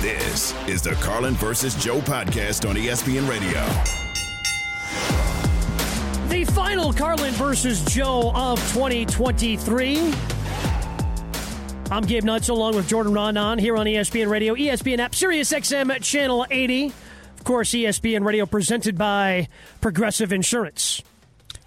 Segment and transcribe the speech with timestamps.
[0.00, 3.60] This is the Carlin versus Joe podcast on ESPN Radio.
[6.28, 10.14] The final Carlin versus Joe of 2023.
[11.90, 16.00] I'm Gabe Nuts along with Jordan Ronan here on ESPN Radio, ESPN app, Sirius XM
[16.02, 16.86] Channel 80.
[16.86, 19.48] Of course, ESPN Radio presented by
[19.80, 21.02] Progressive Insurance.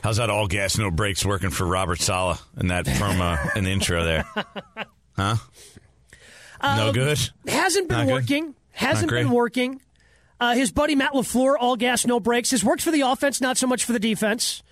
[0.04, 3.68] How's that all gas, no brakes working for Robert Saleh and that from uh, an
[3.68, 4.26] intro there?
[5.18, 5.36] Huh?
[6.64, 7.20] No Um, good.
[7.48, 8.14] Hasn't been Not good?
[8.14, 8.56] working.
[8.72, 9.82] Hasn't Not been working.
[10.40, 12.52] Uh, his buddy Matt LaFleur, all gas, no brakes.
[12.52, 14.64] Has worked for the offense, not so much for the defense.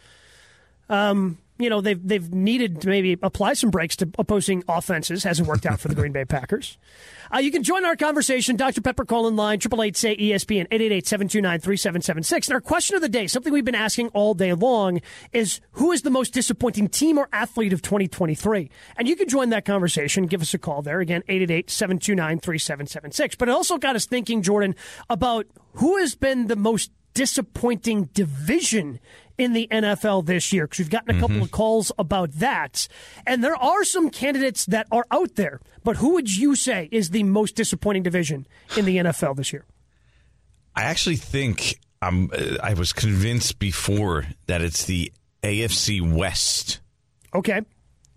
[0.89, 5.23] Um, you know, they've they've needed to maybe apply some brakes to opposing offenses.
[5.23, 6.77] Hasn't worked out for the Green Bay Packers.
[7.33, 8.55] Uh, you can join our conversation.
[8.55, 8.81] Dr.
[8.81, 12.47] Pepper call in line, 888 say ESPN, 888-729-3776.
[12.47, 15.91] And our question of the day, something we've been asking all day long, is who
[15.91, 18.69] is the most disappointing team or athlete of 2023?
[18.97, 20.25] And you can join that conversation.
[20.25, 20.99] Give us a call there.
[20.99, 23.37] Again, 888-729-3776.
[23.37, 24.75] But it also got us thinking, Jordan,
[25.09, 26.91] about who has been the most
[27.23, 28.97] disappointing division
[29.37, 32.87] in the NFL this year because we've gotten a couple of calls about that.
[33.27, 37.09] And there are some candidates that are out there, but who would you say is
[37.09, 39.65] the most disappointing division in the NFL this year?
[40.75, 42.29] I actually think I'm.
[42.31, 45.11] uh, I was convinced before that it's the
[45.43, 46.79] AFC West,
[47.33, 47.61] Okay.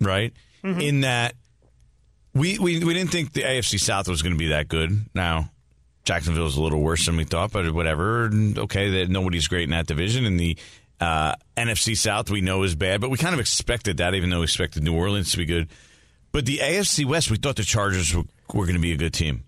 [0.00, 0.32] right?
[0.62, 0.80] Mm-hmm.
[0.80, 1.34] In that
[2.34, 4.90] we, we we didn't think the AFC South was going to be that good.
[5.14, 5.50] Now
[6.04, 8.30] Jacksonville's a little worse than we thought, but whatever.
[8.32, 10.24] Okay, that nobody's great in that division.
[10.24, 10.56] And the
[11.00, 14.38] uh, NFC South we know is bad, but we kind of expected that, even though
[14.38, 15.68] we expected New Orleans to be good.
[16.32, 19.12] But the AFC West, we thought the Chargers were, were going to be a good
[19.12, 19.44] team.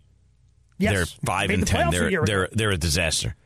[0.79, 0.93] Yes.
[0.93, 1.91] They're five Made and the ten.
[1.91, 3.37] They're year they're they're a disaster.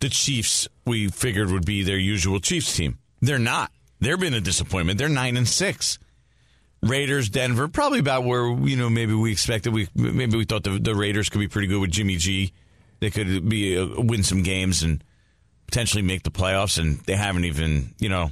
[0.00, 2.98] The Chiefs, we figured would be their usual Chiefs team.
[3.20, 3.70] They're not.
[4.00, 4.98] They've been a disappointment.
[4.98, 5.98] They're nine and six.
[6.82, 9.72] Raiders, Denver, probably about where you know maybe we expected.
[9.72, 12.52] We maybe we thought the, the Raiders could be pretty good with Jimmy G.
[13.00, 15.02] They could be uh, win some games and
[15.66, 16.78] potentially make the playoffs.
[16.78, 18.30] And they haven't even you know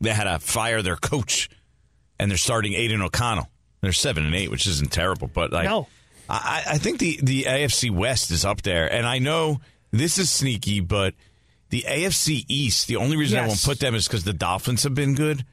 [0.00, 1.48] they had to fire their coach,
[2.18, 3.48] and they're starting Aidan O'Connell.
[3.80, 5.88] They're seven and eight, which isn't terrible, but like No.
[6.28, 9.60] I, I think the the AFC West is up there, and I know
[9.90, 11.14] this is sneaky, but
[11.70, 12.86] the AFC East.
[12.86, 15.44] The only reason I won't put them is because the Dolphins have been good,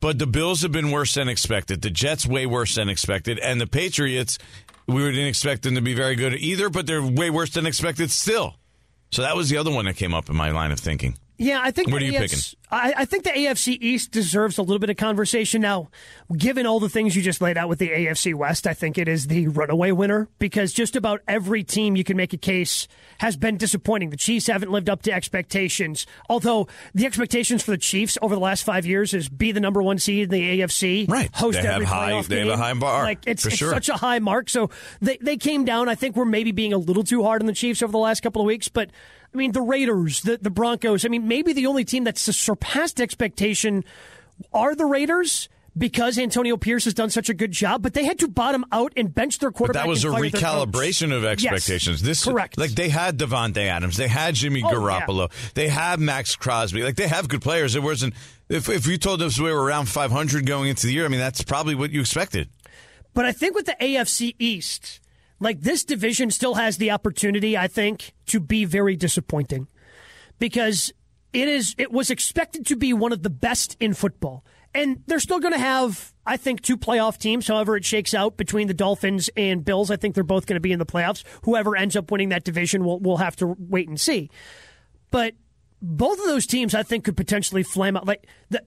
[0.00, 1.82] but the Bills have been worse than expected.
[1.82, 4.38] The Jets way worse than expected, and the Patriots.
[4.86, 8.10] We didn't expect them to be very good either, but they're way worse than expected
[8.10, 8.54] still.
[9.10, 11.16] So that was the other one that came up in my line of thinking.
[11.38, 11.88] Yeah, I think.
[11.90, 12.58] What the are you AFC picking?
[12.68, 15.88] I, I think the AFC East deserves a little bit of conversation now.
[16.36, 19.06] Given all the things you just laid out with the AFC West, I think it
[19.06, 22.88] is the runaway winner because just about every team you can make a case
[23.18, 24.10] has been disappointing.
[24.10, 26.06] The Chiefs haven't lived up to expectations.
[26.28, 29.82] Although the expectations for the Chiefs over the last five years is be the number
[29.82, 31.30] one seed in the AFC, Right.
[31.34, 33.70] Host They have every high- playoff they have a high bar, Like it's, it's sure.
[33.70, 34.48] such a high mark.
[34.50, 34.70] So
[35.00, 35.88] they they came down.
[35.88, 38.22] I think we're maybe being a little too hard on the Chiefs over the last
[38.22, 38.90] couple of weeks, but.
[39.36, 41.04] I mean, the Raiders, the, the Broncos.
[41.04, 43.84] I mean, maybe the only team that's surpassed expectation
[44.52, 48.18] are the Raiders because Antonio Pierce has done such a good job, but they had
[48.20, 49.82] to bottom out and bench their But quarterback.
[49.84, 52.00] that was a recalibration of expectations.
[52.00, 52.56] Yes, this correct.
[52.56, 56.82] like they had Davante Adams, they had Jimmy Oh, Garoppolo, they have Maxx Crosby.
[56.82, 57.76] Like they have good players.
[57.76, 58.14] It wasn't
[58.48, 61.20] if if you told us we were around 500 going into the year, I mean
[61.20, 62.48] that's probably what you expected.
[63.12, 65.00] But I think with the AFC East,
[65.40, 69.68] like this division still has the opportunity, I think, to be very disappointing
[70.38, 70.92] because
[71.32, 74.44] it is it was expected to be one of the best in football.
[74.74, 77.48] And they're still going to have, I think, two playoff teams.
[77.48, 79.90] However, it shakes out between the Dolphins and Bills.
[79.90, 81.24] I think they're both going to be in the playoffs.
[81.44, 84.30] Whoever ends up winning that division, will will have to wait and see.
[85.10, 85.34] But
[85.80, 88.06] both of those teams, I think, could potentially flame out.
[88.06, 88.62] Like the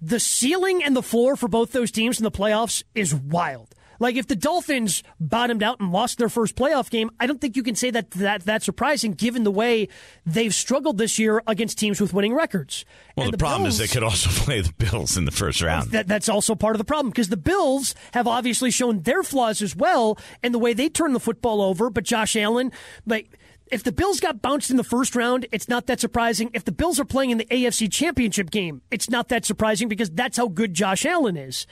[0.00, 3.72] the ceiling and the floor for both those teams in the playoffs is wild.
[4.02, 7.56] Like if the Dolphins bottomed out and lost their first playoff game, I don't think
[7.56, 9.86] you can say that that that's surprising given the way
[10.26, 12.84] they've struggled this year against teams with winning records.
[13.16, 15.92] Well, And the, problem is they could also play the Bills in the first round.
[15.92, 19.62] that, that's also part of the problem because the Bills have obviously shown their flaws
[19.62, 21.88] as well and the way they turn the football over.
[21.88, 22.72] But Josh Allen,
[23.06, 23.38] like,
[23.70, 26.50] if the Bills got bounced in the first round, it's not that surprising.
[26.54, 30.10] If the Bills are playing in the AFC Championship game, it's not that surprising because
[30.10, 31.68] that's how good Josh Allen is.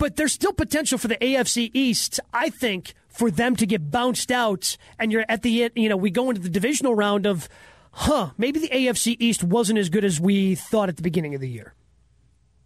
[0.00, 4.32] But there's still potential for the AFC East, I think, for them to get bounced
[4.32, 7.50] out, and you're at the end, you know, we go into the divisional round of,
[7.92, 11.42] huh, maybe the AFC East wasn't as good as we thought at the beginning of
[11.42, 11.74] the year.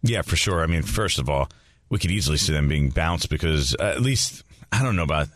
[0.01, 0.61] Yeah, for sure.
[0.61, 1.49] I mean, first of all,
[1.89, 5.27] we could easily see them being bounced because uh, at least I don't know about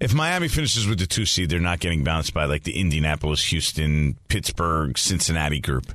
[0.00, 3.42] if Miami finishes with the two seed, they're not getting bounced by like the Indianapolis,
[3.46, 5.86] Houston, Pittsburgh, Cincinnati group,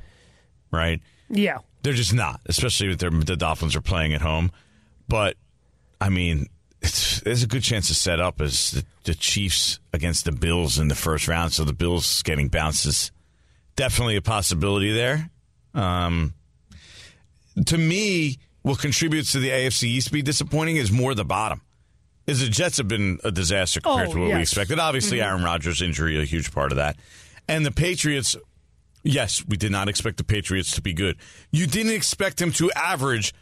[0.72, 1.00] right?
[1.28, 4.50] Yeah, they're just not, especially if the Dolphins are playing at home.
[5.10, 5.36] But
[6.00, 6.46] I mean,
[6.80, 10.88] there's a good chance to set up as the, the, Chiefs against the Bills in
[10.88, 11.52] the first round.
[11.52, 13.10] So the Bills getting bounces
[13.76, 15.28] definitely a possibility there.
[15.74, 16.32] Um,
[17.66, 21.60] to me, what contributes to the AFC East be disappointing is more the bottom.
[22.26, 24.36] Is the Jets have been a disaster compared oh, to what yes.
[24.36, 24.78] we expected.
[24.78, 25.28] Obviously, mm-hmm.
[25.28, 26.96] Aaron Rodgers' injury a huge part of that,
[27.48, 28.36] and the Patriots.
[29.02, 31.16] Yes, we did not expect the Patriots to be good.
[31.50, 33.32] You didn't expect them to average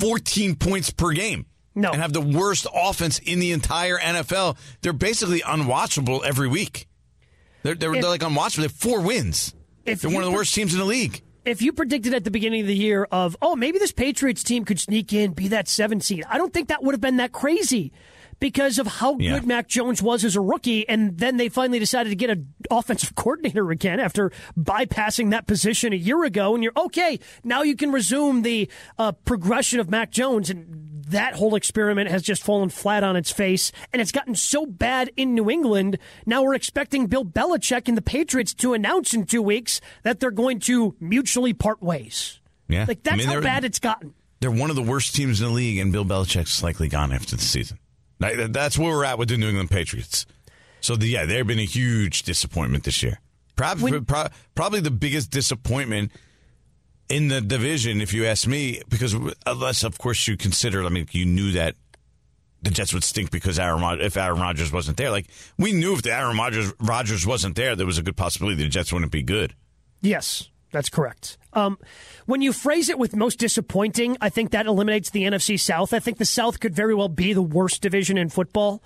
[0.00, 1.46] 14 points per game.
[1.74, 1.92] No.
[1.92, 4.56] And have the worst offense in the entire NFL.
[4.82, 6.88] They're basically unwatchable every week.
[7.62, 8.56] They're, they're, if, they're like unwatchable.
[8.56, 9.54] They have four wins.
[9.86, 12.30] If They're one of the worst teams in the league if you predicted at the
[12.30, 15.68] beginning of the year of, oh, maybe this Patriots team could sneak in, be that
[15.68, 17.92] seven seed, I don't think that would have been that crazy
[18.40, 19.34] because of how yeah.
[19.34, 20.88] good Mac Jones was as a rookie.
[20.88, 25.92] And then they finally decided to get an offensive coordinator again after bypassing that position
[25.92, 26.54] a year ago.
[26.54, 27.20] And you're okay.
[27.44, 30.50] Now you can resume the uh, progression of Mac Jones.
[30.50, 33.72] And that whole experiment has just fallen flat on its face.
[33.92, 35.98] And it's gotten so bad in New England.
[36.24, 40.30] Now we're expecting Bill Belichick and the Patriots to announce in two weeks that they're
[40.30, 42.40] going to mutually part ways.
[42.68, 42.86] Yeah.
[42.88, 44.14] Like that's I mean, how bad it's gotten.
[44.40, 47.36] They're one of the worst teams in the league, and Bill Belichick's likely gone after
[47.36, 47.78] the season.
[48.20, 50.26] That's where we're at with the New England Patriots.
[50.80, 53.18] So, the, yeah, they've been a huge disappointment this year.
[53.56, 56.12] Probably, when, pro- probably the biggest disappointment
[57.08, 59.14] in the division, if you ask me, because
[59.46, 61.74] unless, of course, you consider, I mean, you knew that
[62.62, 65.10] the Jets would stink because Aaron Rod- if Aaron Rodgers wasn't there.
[65.10, 65.26] Like,
[65.58, 68.68] we knew if the Aaron Rodgers, Rodgers wasn't there, there was a good possibility the
[68.68, 69.54] Jets wouldn't be good.
[70.02, 71.36] Yes, that's correct.
[71.52, 71.78] Um,
[72.26, 75.92] when you phrase it with most disappointing, I think that eliminates the NFC South.
[75.92, 78.82] I think the South could very well be the worst division in football.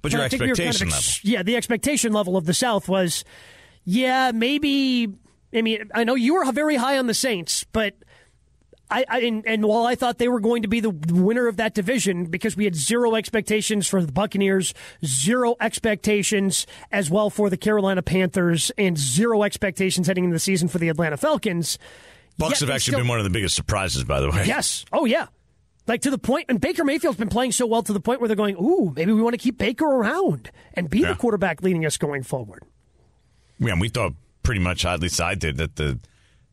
[0.00, 1.32] But, but your expectation kind of ex- level.
[1.32, 3.24] Yeah, the expectation level of the South was,
[3.84, 5.08] yeah, maybe.
[5.52, 7.94] I mean, I know you were very high on the Saints, but
[8.90, 11.56] I, I and, and, while I thought they were going to be the winner of
[11.56, 14.72] that division because we had zero expectations for the Buccaneers,
[15.04, 20.68] zero expectations as well for the Carolina Panthers, and zero expectations heading into the season
[20.68, 21.78] for the Atlanta Falcons.
[22.38, 24.44] Bucks have actually still, been one of the biggest surprises, by the way.
[24.46, 24.84] Yes.
[24.92, 25.26] Oh yeah.
[25.86, 28.28] Like to the point, and Baker Mayfield's been playing so well to the point where
[28.28, 31.08] they're going, "Ooh, maybe we want to keep Baker around and be yeah.
[31.08, 32.62] the quarterback leading us going forward."
[33.58, 34.12] Yeah, we thought
[34.42, 35.98] pretty much, at least I did, that the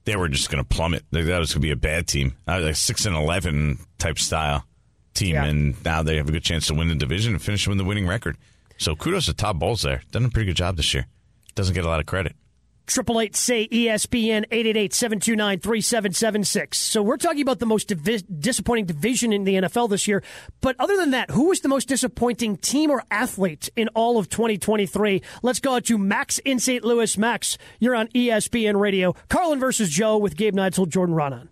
[0.06, 1.04] they were just going to plummet.
[1.12, 4.66] That was going to be a bad team, uh, like six and eleven type style
[5.14, 5.46] team, yeah.
[5.46, 7.84] and now they have a good chance to win the division and finish with the
[7.84, 8.38] winning record.
[8.78, 10.02] So kudos to Todd Bowles there.
[10.12, 11.08] Done a pretty good job this year.
[11.56, 12.36] Doesn't get a lot of credit.
[12.86, 16.78] Triple eight say ESPN eight eight eight seven two nine three seven seven six.
[16.78, 20.22] So we're talking about the most divi- disappointing division in the NFL this year.
[20.62, 24.30] But other than that, who was the most disappointing team or athlete in all of
[24.30, 25.22] 2023?
[25.42, 26.84] Let's go out to Max in St.
[26.84, 27.18] Louis.
[27.18, 29.16] Max, you're on ESPN Radio.
[29.30, 31.50] Carlin versus Joe with Gabe Neitzel, Jordan Ronan.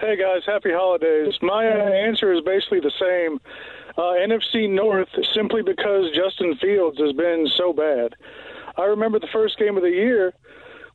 [0.00, 1.32] Hey guys, happy holidays.
[1.40, 3.40] My uh, answer is basically the same.
[3.96, 8.14] Uh, NFC North, simply because Justin Fields has been so bad.
[8.76, 10.32] I remember the first game of the year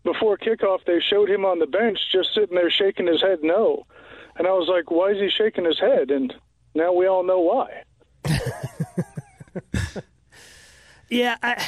[0.04, 3.86] before kickoff, they showed him on the bench just sitting there shaking his head no.
[4.38, 6.12] And I was like, why is he shaking his head?
[6.12, 6.34] And
[6.74, 7.84] now we all know why.
[11.10, 11.36] yeah.
[11.44, 11.66] I,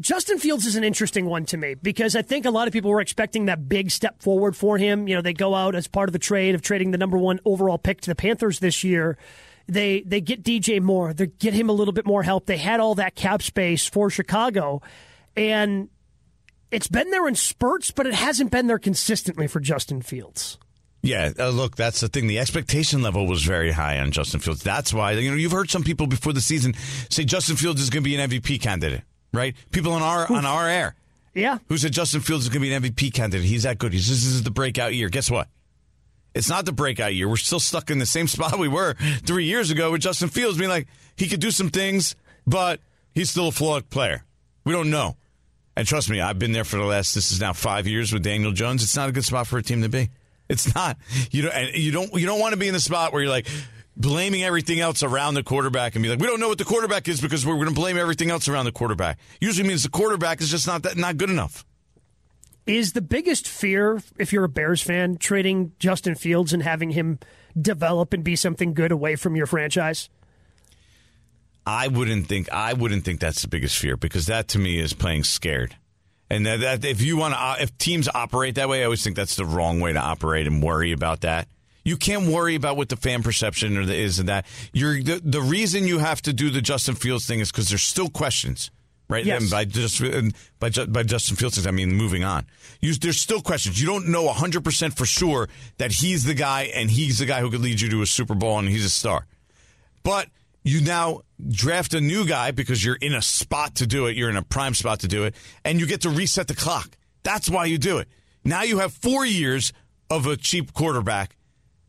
[0.00, 2.90] Justin Fields is an interesting one to me because I think a lot of people
[2.90, 5.08] were expecting that big step forward for him.
[5.08, 7.40] You know, they go out as part of the trade of trading the number one
[7.44, 9.18] overall pick to the Panthers this year.
[9.68, 11.12] They they get DJ Moore.
[11.12, 12.46] They get him a little bit more help.
[12.46, 14.80] They had all that cap space for Chicago,
[15.36, 15.90] and
[16.70, 20.58] it's been there in spurts, but it hasn't been there consistently for Justin Fields.
[21.02, 22.26] Yeah, uh, look, that's the thing.
[22.26, 24.62] The expectation level was very high on Justin Fields.
[24.62, 26.74] That's why you know you've heard some people before the season
[27.08, 29.54] say Justin Fields is going to be an MVP candidate, right?
[29.70, 30.96] People on our on our air,
[31.34, 33.46] yeah, who said Justin Fields is going to be an MVP candidate.
[33.46, 33.92] He's that good.
[33.92, 35.08] He's this is the breakout year.
[35.08, 35.48] Guess what?
[36.34, 37.28] It's not the breakout year.
[37.28, 38.94] We're still stuck in the same spot we were
[39.24, 42.14] three years ago with Justin Fields being like, he could do some things,
[42.46, 42.80] but
[43.12, 44.24] he's still a flawed player.
[44.64, 45.16] We don't know.
[45.76, 48.22] And trust me, I've been there for the last, this is now five years with
[48.22, 48.82] Daniel Jones.
[48.82, 50.10] It's not a good spot for a team to be.
[50.48, 50.96] It's not.
[51.30, 53.30] You don't, and you don't, you don't want to be in the spot where you're
[53.30, 53.46] like,
[53.98, 57.08] blaming everything else around the quarterback and be like, we don't know what the quarterback
[57.08, 59.18] is because we're going to blame everything else around the quarterback.
[59.40, 61.64] Usually means the quarterback is just not that not good enough.
[62.68, 67.18] Is the biggest fear, if you're a Bears fan, trading Justin Fields and having him
[67.58, 70.10] develop and be something good away from your franchise?
[71.66, 74.92] I wouldn't think I wouldn't think that's the biggest fear because that to me is
[74.92, 75.76] playing scared.
[76.28, 79.02] And that, that if you want to, uh, if teams operate that way, I always
[79.02, 81.48] think that's the wrong way to operate and worry about that.
[81.84, 84.44] You can't worry about what the fan perception or the, is and that.
[84.74, 87.82] You're the, the reason you have to do the Justin Fields thing is because there's
[87.82, 88.70] still questions,
[89.08, 89.24] right?
[89.24, 89.42] Yes.
[89.42, 90.00] And by just
[90.58, 92.46] by by Justin Fields, I mean moving on.
[92.80, 93.80] You, there's still questions.
[93.80, 95.48] You don't know 100 percent for sure
[95.78, 98.34] that he's the guy and he's the guy who could lead you to a Super
[98.34, 99.26] Bowl and he's a star.
[100.02, 100.28] But
[100.64, 104.16] you now draft a new guy because you're in a spot to do it.
[104.16, 105.34] You're in a prime spot to do it,
[105.64, 106.96] and you get to reset the clock.
[107.22, 108.08] That's why you do it.
[108.44, 109.72] Now you have four years
[110.10, 111.36] of a cheap quarterback,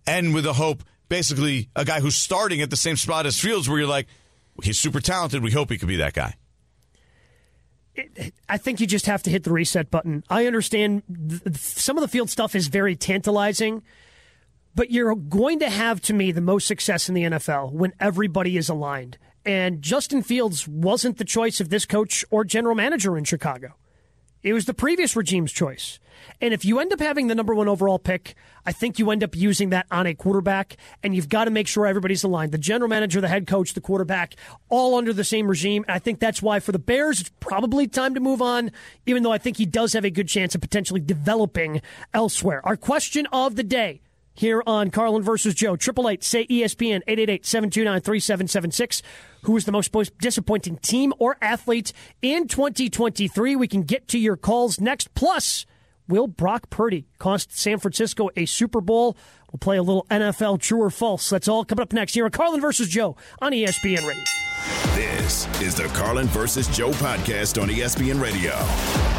[0.07, 3.69] and with a hope, basically a guy who's starting at the same spot as Fields,
[3.69, 4.07] where you're like,
[4.63, 5.43] he's super talented.
[5.43, 6.35] We hope he could be that guy.
[8.47, 10.23] I think you just have to hit the reset button.
[10.29, 13.83] I understand th- some of the field stuff is very tantalizing,
[14.75, 18.57] but you're going to have, to me, the most success in the NFL when everybody
[18.57, 19.17] is aligned.
[19.45, 23.75] And Justin Fields wasn't the choice of this coach or general manager in Chicago.
[24.41, 25.99] It was the previous regime's choice.
[26.41, 29.23] And if you end up having the number one overall pick, I think you end
[29.23, 32.51] up using that on a quarterback, and you've got to make sure everybody's aligned.
[32.51, 34.35] The general manager, the head coach, the quarterback,
[34.69, 35.83] all under the same regime.
[35.87, 38.71] And I think that's why for the Bears, it's probably time to move on,
[39.05, 41.81] even though I think he does have a good chance of potentially developing
[42.13, 42.65] elsewhere.
[42.65, 44.01] Our question of the day
[44.33, 45.75] here on Carlin versus Joe.
[45.75, 49.01] Triple eight say ESPN 888-729-3776.
[49.43, 53.55] Who is the most disappointing team or athlete in 2023?
[53.55, 55.13] We can get to your calls next.
[55.15, 55.65] Plus,
[56.07, 59.15] will Brock Purdy cost San Francisco a Super Bowl?
[59.51, 61.29] We'll play a little NFL true or false.
[61.29, 64.23] That's all coming up next here on Carlin versus Joe on ESPN Radio.
[64.95, 69.18] This is the Carlin versus Joe podcast on ESPN Radio.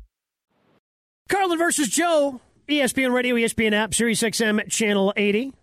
[1.31, 5.53] Carlin versus Joe, ESPN Radio, ESPN app, Sirius XM, Channel 80.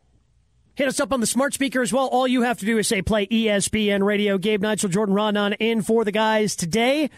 [0.77, 2.07] Hit us up on the smart speaker as well.
[2.07, 4.39] All you have to do is say play ESPN Radio.
[4.39, 7.11] Gabe Neitzel, Jordan Ronan in for the guys today.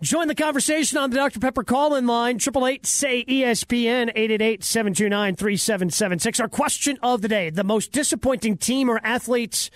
[0.00, 1.40] Join the conversation on the Dr.
[1.40, 6.38] Pepper call in line, 888 say ESPN, 888 729 3776.
[6.38, 9.72] Our question of the day the most disappointing team or athletes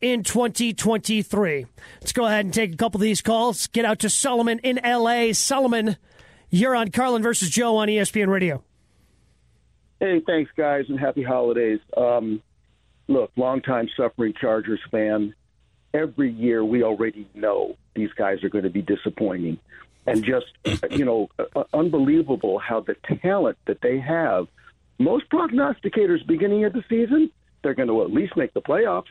[0.00, 1.66] in 2023.
[2.00, 3.66] Let's go ahead and take a couple of these calls.
[3.66, 5.32] Get out to Solomon in LA.
[5.32, 5.96] Solomon,
[6.50, 8.62] you're on Carlin versus Joe on ESPN Radio.
[10.00, 11.80] Hey, thanks, guys, and happy holidays.
[11.96, 12.40] Um,
[13.08, 15.34] look, longtime suffering Chargers fan.
[15.92, 19.58] Every year, we already know these guys are going to be disappointing,
[20.06, 20.46] and just
[20.90, 24.46] you know, uh, unbelievable how the talent that they have.
[24.98, 27.30] Most prognosticators, beginning of the season,
[27.62, 29.04] they're going to at least make the playoffs.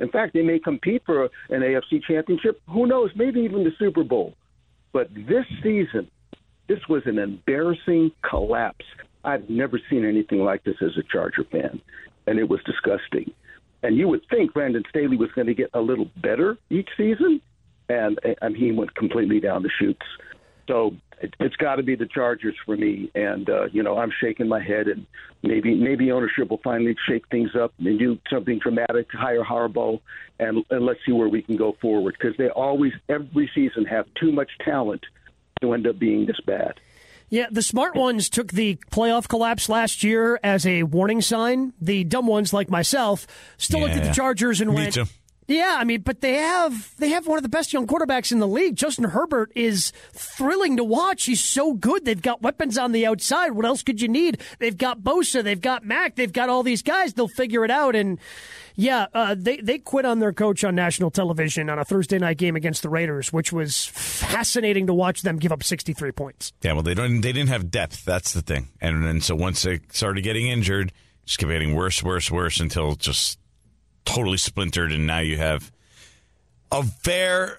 [0.00, 2.60] In fact, they may compete for an AFC championship.
[2.68, 3.10] Who knows?
[3.14, 4.34] Maybe even the Super Bowl.
[4.92, 6.10] But this season,
[6.72, 8.84] this was an embarrassing collapse.
[9.24, 11.82] I've never seen anything like this as a Charger fan,
[12.26, 13.30] and it was disgusting.
[13.82, 17.42] And you would think Brandon Staley was going to get a little better each season,
[17.90, 20.06] and and he went completely down the chutes.
[20.66, 23.10] So it, it's got to be the Chargers for me.
[23.14, 25.06] And uh, you know, I'm shaking my head, and
[25.42, 30.00] maybe maybe ownership will finally shake things up and do something dramatic, hire Harbaugh,
[30.38, 32.16] and, and let's see where we can go forward.
[32.18, 35.04] Because they always every season have too much talent
[35.62, 36.74] to end up being this bad.
[37.30, 41.72] Yeah, the smart ones took the playoff collapse last year as a warning sign.
[41.80, 43.26] The dumb ones, like myself,
[43.56, 45.04] still looked at the Chargers and Me went, too.
[45.48, 48.38] "Yeah, I mean, but they have they have one of the best young quarterbacks in
[48.38, 48.76] the league.
[48.76, 51.24] Justin Herbert is thrilling to watch.
[51.24, 52.04] He's so good.
[52.04, 53.52] They've got weapons on the outside.
[53.52, 54.38] What else could you need?
[54.58, 57.14] They've got Bosa, they've got Mack, they've got all these guys.
[57.14, 58.18] They'll figure it out." And
[58.74, 62.38] yeah, uh, they they quit on their coach on national television on a Thursday night
[62.38, 66.52] game against the Raiders, which was fascinating to watch them give up sixty three points.
[66.62, 67.20] Yeah, well, they don't.
[67.20, 68.04] They didn't have depth.
[68.04, 68.68] That's the thing.
[68.80, 70.92] And and so once they started getting injured,
[71.26, 73.38] just kept getting worse, worse, worse until just
[74.04, 74.90] totally splintered.
[74.92, 75.70] And now you have
[76.70, 77.58] a fair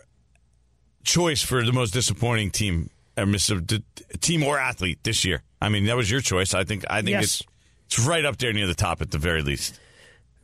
[1.04, 3.84] choice for the most disappointing team, or mis- d-
[4.20, 5.44] team or athlete this year.
[5.62, 6.54] I mean, that was your choice.
[6.54, 6.84] I think.
[6.90, 7.24] I think Yes.
[7.24, 7.44] it's
[7.86, 9.80] it's right up there near the top at the very least.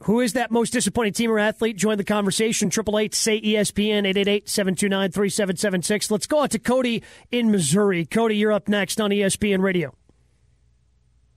[0.04, 1.76] Who is that most disappointing team or athlete?
[1.76, 2.70] Join the conversation.
[2.70, 6.10] Triple eight say ESPN eight eight eight seven two nine three seven seven six.
[6.10, 8.06] Let's go out to Cody in Missouri.
[8.06, 9.94] Cody, you're up next on ESPN Radio.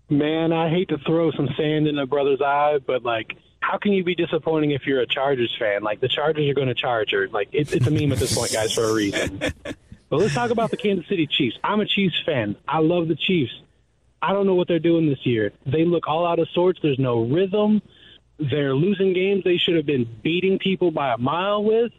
[0.09, 3.93] Man, I hate to throw some sand in a brother's eye, but like, how can
[3.93, 5.83] you be disappointing if you're a Chargers fan?
[5.83, 7.29] Like, the Chargers are going to charge her.
[7.29, 9.41] Like, it's it's a meme at this point, guys, for a reason.
[10.13, 11.57] But let's talk about the Kansas City Chiefs.
[11.65, 12.55] I'm a Chiefs fan.
[12.69, 13.53] I love the Chiefs.
[14.21, 15.53] I don't know what they're doing this year.
[15.65, 16.79] They look all out of sorts.
[16.83, 17.81] There's no rhythm.
[18.51, 21.93] They're losing games they should have been beating people by a mile with.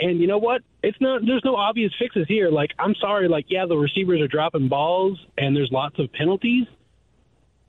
[0.00, 0.62] And you know what?
[0.82, 1.22] It's not.
[1.26, 2.50] There's no obvious fixes here.
[2.50, 3.28] Like, I'm sorry.
[3.28, 6.66] Like, yeah, the receivers are dropping balls, and there's lots of penalties.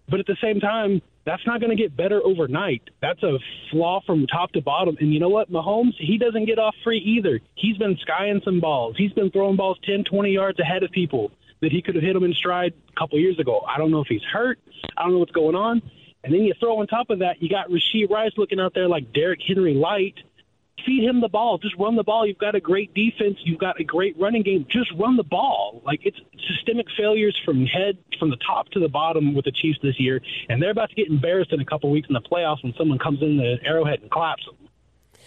[0.07, 2.81] But at the same time, that's not going to get better overnight.
[3.01, 3.37] That's a
[3.71, 4.97] flaw from top to bottom.
[4.99, 5.51] And you know what?
[5.51, 7.39] Mahomes, he doesn't get off free either.
[7.55, 8.95] He's been skying some balls.
[8.97, 11.31] He's been throwing balls 10, 20 yards ahead of people
[11.61, 13.61] that he could have hit them in stride a couple years ago.
[13.67, 14.59] I don't know if he's hurt.
[14.97, 15.81] I don't know what's going on.
[16.23, 18.87] And then you throw on top of that, you got Rashee Rice looking out there
[18.87, 20.15] like Derrick Henry light.
[20.85, 21.57] Feed him the ball.
[21.57, 22.25] Just run the ball.
[22.25, 23.37] You've got a great defense.
[23.43, 24.65] You've got a great running game.
[24.69, 25.81] Just run the ball.
[25.85, 29.79] Like it's systemic failures from head from the top to the bottom with the Chiefs
[29.83, 32.63] this year, and they're about to get embarrassed in a couple weeks in the playoffs
[32.63, 34.55] when someone comes in the Arrowhead and claps them.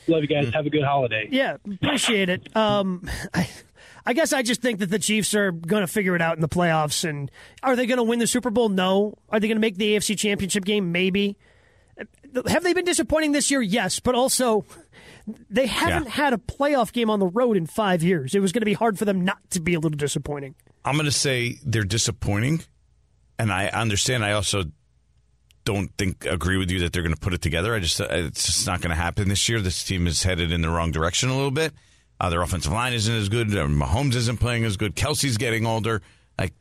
[0.08, 0.52] Love you guys.
[0.54, 1.28] Have a good holiday.
[1.30, 2.54] Yeah, appreciate it.
[2.56, 3.48] Um, I,
[4.04, 6.40] I guess I just think that the Chiefs are going to figure it out in
[6.40, 7.08] the playoffs.
[7.08, 7.30] And
[7.62, 8.68] are they going to win the Super Bowl?
[8.68, 9.14] No.
[9.28, 10.90] Are they going to make the AFC Championship game?
[10.92, 11.36] Maybe.
[12.48, 13.60] Have they been disappointing this year?
[13.62, 14.64] Yes, but also
[15.50, 16.10] they haven't Yeah.
[16.10, 18.34] had a playoff game on the road in five years.
[18.34, 20.54] It was going to be hard for them not to be a little disappointing.
[20.84, 22.62] I'm going to say they're disappointing,
[23.38, 24.24] and I understand.
[24.24, 24.64] I also
[25.64, 27.72] don't think agree with you that they're going to put it together.
[27.74, 29.60] I just it's just not going to happen this year.
[29.60, 31.72] This team is headed in the wrong direction a little bit.
[32.22, 33.48] Uh, their offensive line isn't as good.
[33.50, 34.94] Uh, Mahomes isn't playing as good.
[34.94, 36.02] Kelce's getting older.
[36.38, 36.54] Like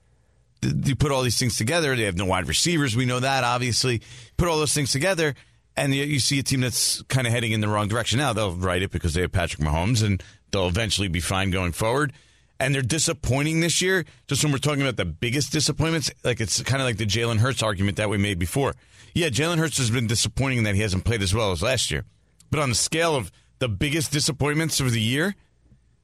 [0.63, 1.95] you put all these things together.
[1.95, 2.95] They have no wide receivers.
[2.95, 4.01] We know that obviously.
[4.37, 5.35] Put all those things together,
[5.77, 8.17] and you, you see a team that's kind of heading in the wrong direction.
[8.17, 11.73] Now they'll write it because they have Patrick Mahomes, and they'll eventually be fine going
[11.73, 12.11] forward.
[12.59, 14.03] And they're disappointing this year.
[14.27, 17.37] Just when we're talking about the biggest disappointments, like it's kind of like the Jalen
[17.37, 18.73] Hurts argument that we made before.
[19.13, 22.03] Yeah, Jalen Hurts has been disappointing that he hasn't played as well as last year.
[22.49, 25.35] But on the scale of the biggest disappointments of the year,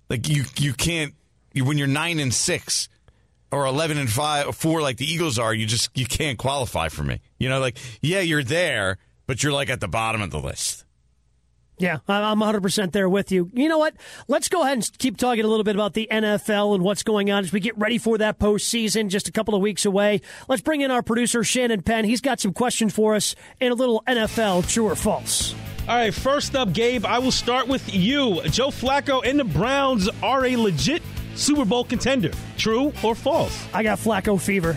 [0.09, 1.13] like you you can't
[1.53, 2.89] you, when you're nine and six
[3.51, 6.89] or eleven and five or four like the Eagles are, you just you can't qualify
[6.89, 7.21] for me.
[7.37, 10.85] You know, like yeah, you're there, but you're like at the bottom of the list.
[11.79, 13.51] Yeah, I'm 100% there with you.
[13.53, 13.93] You know what?
[14.27, 17.29] Let's go ahead and keep talking a little bit about the NFL and what's going
[17.29, 20.21] on as we get ready for that postseason just a couple of weeks away.
[20.47, 22.03] Let's bring in our producer, Shannon Penn.
[22.03, 25.53] He's got some questions for us and a little NFL true or false.
[25.87, 28.41] All right, first up, Gabe, I will start with you.
[28.49, 31.01] Joe Flacco and the Browns are a legit
[31.35, 32.31] Super Bowl contender.
[32.57, 33.65] True or false?
[33.73, 34.75] I got Flacco fever.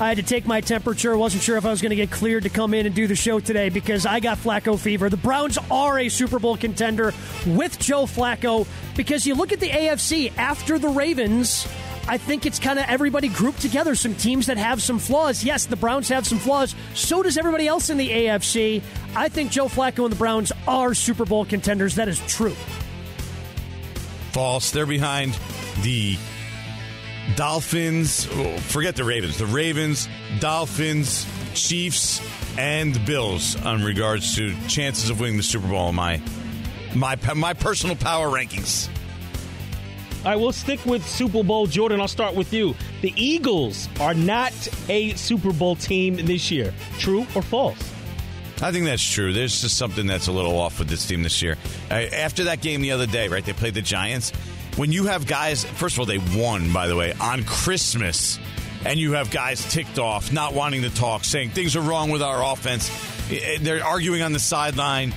[0.00, 1.16] I had to take my temperature.
[1.16, 3.14] Wasn't sure if I was going to get cleared to come in and do the
[3.14, 5.08] show today because I got Flacco fever.
[5.08, 7.14] The Browns are a Super Bowl contender
[7.46, 8.66] with Joe Flacco
[8.96, 11.68] because you look at the AFC after the Ravens.
[12.08, 13.94] I think it's kind of everybody grouped together.
[13.94, 15.44] Some teams that have some flaws.
[15.44, 16.74] Yes, the Browns have some flaws.
[16.94, 18.82] So does everybody else in the AFC.
[19.14, 21.96] I think Joe Flacco and the Browns are Super Bowl contenders.
[21.96, 22.56] That is true.
[24.32, 24.70] False.
[24.70, 25.38] They're behind
[25.82, 26.16] the
[27.36, 28.26] Dolphins.
[28.32, 29.36] oh, forget the Ravens.
[29.36, 30.08] The Ravens,
[30.40, 32.22] Dolphins, Chiefs,
[32.56, 35.90] and Bills on regards to chances of winning the Super Bowl.
[35.90, 36.22] in My
[36.94, 38.88] my my personal power rankings.
[40.24, 41.66] All right, we'll stick with Super Bowl.
[41.66, 42.74] Jordan, I'll start with you.
[43.02, 44.52] The Eagles are not
[44.88, 46.74] a Super Bowl team this year.
[46.98, 47.78] True or false?
[48.60, 49.32] I think that's true.
[49.32, 51.56] There's just something that's a little off with this team this year.
[51.90, 53.44] Uh, after that game the other day, right?
[53.44, 54.32] They played the Giants.
[54.76, 58.38] When you have guys, first of all, they won, by the way, on Christmas,
[58.84, 62.22] and you have guys ticked off, not wanting to talk, saying things are wrong with
[62.22, 62.90] our offense.
[63.30, 65.14] Eh, They're arguing on the sideline.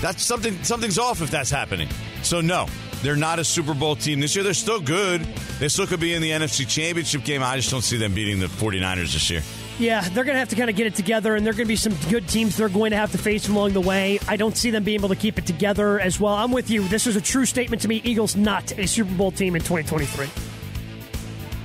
[0.00, 0.62] That's something.
[0.62, 1.88] Something's off if that's happening.
[2.22, 2.66] So no,
[3.02, 4.42] they're not a Super Bowl team this year.
[4.42, 5.22] They're still good.
[5.58, 7.42] They still could be in the NFC Championship game.
[7.42, 9.42] I just don't see them beating the 49ers this year.
[9.78, 11.66] Yeah, they're going to have to kind of get it together, and there are going
[11.66, 14.18] to be some good teams they're going to have to face along the way.
[14.26, 16.34] I don't see them being able to keep it together as well.
[16.34, 16.86] I'm with you.
[16.88, 18.00] This is a true statement to me.
[18.04, 20.28] Eagles not a Super Bowl team in 2023.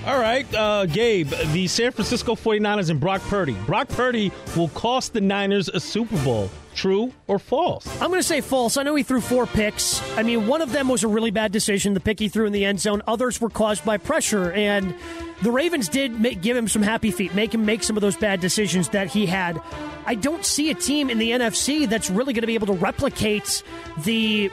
[0.06, 3.54] All right, uh, Gabe, the San Francisco 49ers and Brock Purdy.
[3.66, 6.52] Brock Purdy will cost the Niners a Super Bowl.
[6.74, 7.88] True or false?
[8.02, 8.78] I'm going to say false.
[8.78, 10.02] I know he threw four picks.
[10.18, 12.54] I mean, one of them was a really bad decision, the pick he threw in
[12.54, 13.02] the end zone.
[13.08, 14.96] Others were caused by pressure, and
[15.42, 18.18] the Ravens did make, give him some happy feet, make him make some of those
[18.18, 19.62] bad decisions that he had.
[20.06, 22.74] I don't see a team in the NFC that's really going to be able to
[22.74, 23.64] replicate
[24.00, 24.52] the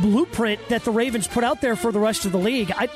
[0.00, 2.72] blueprint that the Ravens put out there for the rest of the league.
[2.76, 2.88] I,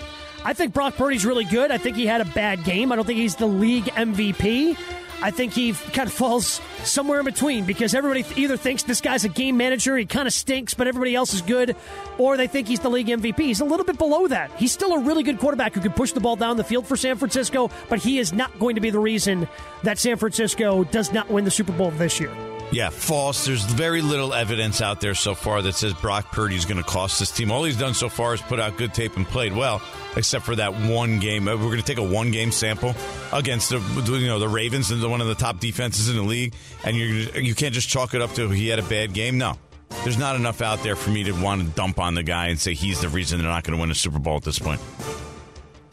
[0.44, 1.70] I think Brock Purdy's really good.
[1.70, 2.92] I think he had a bad game.
[2.92, 4.76] I don't think he's the league MVP.
[5.24, 9.24] I think he kind of falls somewhere in between because everybody either thinks this guy's
[9.24, 11.76] a game manager, he kind of stinks, but everybody else is good,
[12.18, 13.38] or they think he's the league MVP.
[13.40, 14.50] He's a little bit below that.
[14.58, 16.94] He's still a really good quarterback who can push the ball down the field for
[16.94, 19.48] San Francisco, but he is not going to be the reason
[19.82, 22.53] that San Francisco does not win the Super Bowl this year.
[22.74, 23.44] Yeah, false.
[23.46, 27.20] There's very little evidence out there so far that says Brock Purdy's going to cost
[27.20, 27.52] this team.
[27.52, 29.80] All he's done so far is put out good tape and played well,
[30.16, 31.46] except for that one game.
[31.46, 32.96] Uh, We're going to take a one game sample
[33.32, 36.52] against the you know the Ravens and one of the top defenses in the league,
[36.84, 37.04] and you
[37.40, 39.38] you can't just chalk it up to he had a bad game.
[39.38, 39.56] No,
[40.02, 42.58] there's not enough out there for me to want to dump on the guy and
[42.58, 44.80] say he's the reason they're not going to win a Super Bowl at this point.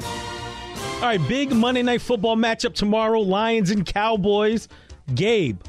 [0.01, 4.67] All right, big Monday Night Football matchup tomorrow Lions and Cowboys.
[5.13, 5.59] Gabe,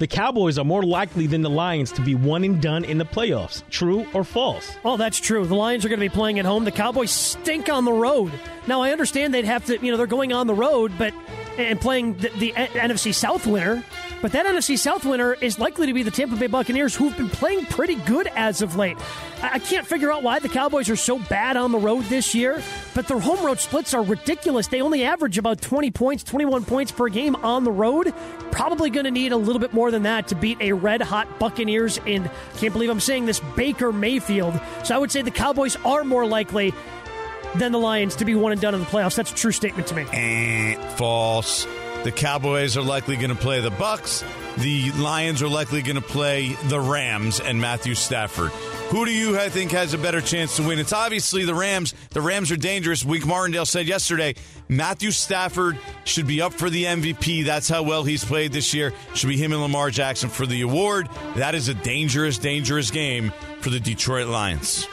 [0.00, 3.04] the Cowboys are more likely than the Lions to be one and done in the
[3.04, 3.62] playoffs.
[3.68, 4.76] True or false?
[4.82, 5.46] Oh, that's true.
[5.46, 6.64] The Lions are going to be playing at home.
[6.64, 8.32] The Cowboys stink on the road.
[8.66, 11.12] Now, I understand they'd have to, you know, they're going on the road, but
[11.58, 13.84] and playing the, the NFC South winner.
[14.22, 17.30] But that NFC South winner is likely to be the Tampa Bay Buccaneers, who've been
[17.30, 18.98] playing pretty good as of late.
[19.42, 22.34] I I can't figure out why the Cowboys are so bad on the road this
[22.34, 22.62] year,
[22.94, 24.68] but their home road splits are ridiculous.
[24.68, 28.14] They only average about 20 points, 21 points per game on the road.
[28.50, 31.38] Probably going to need a little bit more than that to beat a red hot
[31.38, 34.58] Buccaneers in, can't believe I'm saying this Baker Mayfield.
[34.84, 36.72] So I would say the Cowboys are more likely
[37.56, 39.16] than the Lions to be one and done in the playoffs.
[39.16, 40.06] That's a true statement to me.
[40.12, 41.66] Eh, false.
[42.02, 44.24] The Cowboys are likely going to play the Bucks.
[44.56, 48.50] The Lions are likely going to play the Rams and Matthew Stafford.
[48.90, 50.78] Who do you I think has a better chance to win?
[50.78, 51.94] It's obviously the Rams.
[52.08, 53.04] The Rams are dangerous.
[53.04, 54.34] Wink Martindale said yesterday
[54.66, 57.44] Matthew Stafford should be up for the MVP.
[57.44, 58.94] That's how well he's played this year.
[59.14, 61.06] Should be him and Lamar Jackson for the award.
[61.36, 64.88] That is a dangerous, dangerous game for the Detroit Lions.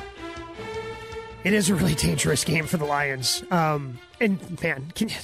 [1.45, 3.43] It is a really dangerous game for the Lions.
[3.49, 5.15] Um, and man, can you,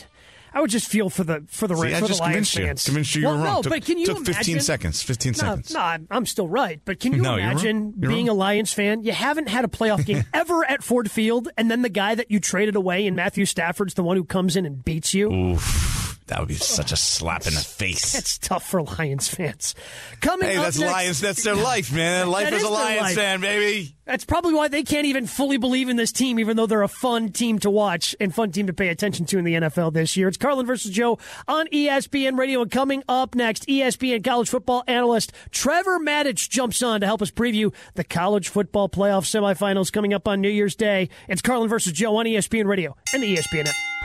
[0.53, 2.55] I would just feel for the for the, See, I for just the Lions convinced
[2.57, 2.65] you.
[2.67, 2.83] fans.
[2.85, 3.53] Convinced you you well, were wrong.
[3.55, 5.01] No, Took- but can you took 15 seconds.
[5.01, 5.73] 15 No, seconds.
[5.73, 6.79] No, I'm, I'm still right.
[6.85, 8.35] But can you No, you're imagine You're being wrong.
[8.37, 9.03] a Lions fan?
[9.03, 12.29] You haven't had a playoff game ever at Ford Field, and then the guy that
[12.29, 15.31] you traded away in Matthew Stafford's the one who comes in and beats you.
[15.33, 18.13] Oof, that would be such a slap in the face.
[18.13, 19.75] That's tough for Lions fans.
[20.21, 21.19] Coming Hey, that's next- Lions.
[21.21, 22.29] That's their life, man.
[22.29, 23.15] Life That as is a Lions life.
[23.15, 23.95] fan, baby.
[24.05, 26.87] That's probably why they can't even fully believe in this team, even though they're a
[26.89, 30.17] fun team to watch and fun team to pay attention to in the NFL this
[30.17, 30.27] year.
[30.27, 32.61] It's Carlin versus Joe on ESPN Radio.
[32.61, 37.31] And coming up next, ESPN college football analyst Trevor Matich jumps on to help us
[37.31, 41.07] preview the college football playoff semifinals coming up on New Year's Day.
[41.29, 43.75] It's Carlin versus Joe on ESPN Radio and the ESPN app.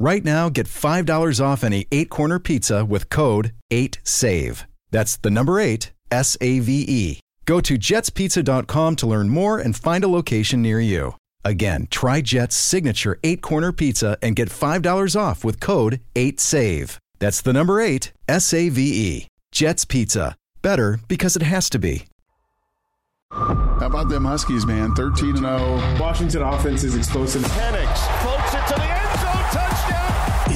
[0.00, 4.64] Right now, get $5 off any eight corner pizza with code 8SAVE.
[4.90, 7.20] That's the number eight, S A V E.
[7.44, 11.14] Go to jetspizza.com to learn more and find a location near you.
[11.44, 16.98] Again, try Jet's signature eight corner pizza and get $5 off with code 8SAVE.
[17.18, 19.26] That's the number eight, S A V E.
[19.50, 20.36] Jet's Pizza.
[20.62, 22.04] Better because it has to be.
[23.32, 24.94] How about them Huskies, man?
[24.94, 25.98] 13 and 0.
[26.00, 27.42] Washington offense is explosive.
[27.42, 29.17] Penix floats it to the end zone.
[29.17, 29.17] Touchdown.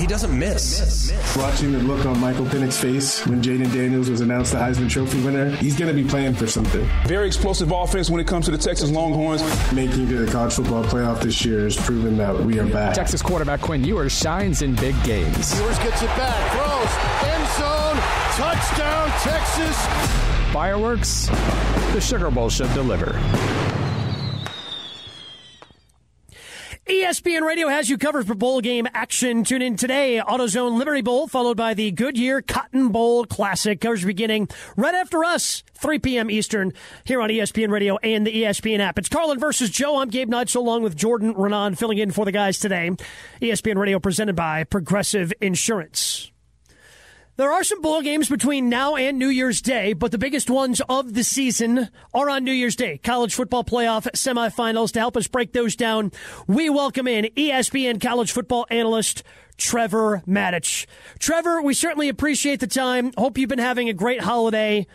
[0.02, 1.12] He doesn't miss.
[1.36, 5.22] Watching the look on Michael Penix's face when Jayden Daniels was announced the Heisman Trophy
[5.22, 6.84] winner, he's going to be playing for something.
[7.06, 9.42] Very explosive offense when it comes to the Texas Longhorns.
[9.72, 12.96] Making it to the college football playoff this year has proven that we are back.
[12.96, 15.56] Texas quarterback Quinn Ewers shines in big games.
[15.60, 17.96] Ewers gets it back, throws, end zone,
[18.42, 20.52] touchdown, Texas.
[20.52, 21.28] Fireworks,
[21.92, 23.16] the Sugar Bowl should deliver.
[27.12, 29.44] ESPN Radio has you covered for bowl game action.
[29.44, 30.18] Tune in today.
[30.26, 33.78] AutoZone Liberty Bowl, followed by the Goodyear Cotton Bowl Classic.
[33.78, 34.48] Coverage beginning
[34.78, 36.30] right after us, 3 p.m.
[36.30, 36.72] Eastern,
[37.04, 38.98] here on ESPN Radio and the ESPN app.
[38.98, 39.98] It's Carlin versus Joe.
[39.98, 42.90] I'm Gabe Neitzel, along with Jordan Ronan, filling in for the guys today.
[43.42, 46.31] ESPN Radio presented by Progressive Insurance.
[47.36, 50.82] There are some bowl games between now and New Year's Day, but the biggest ones
[50.86, 52.98] of the season are on New Year's Day.
[52.98, 54.92] College football playoff semifinals.
[54.92, 56.12] To help us break those down,
[56.46, 59.22] we welcome in ESPN college football analyst
[59.56, 60.84] Trevor Matich.
[61.20, 63.12] Trevor, we certainly appreciate the time.
[63.16, 64.86] Hope you've been having a great holiday.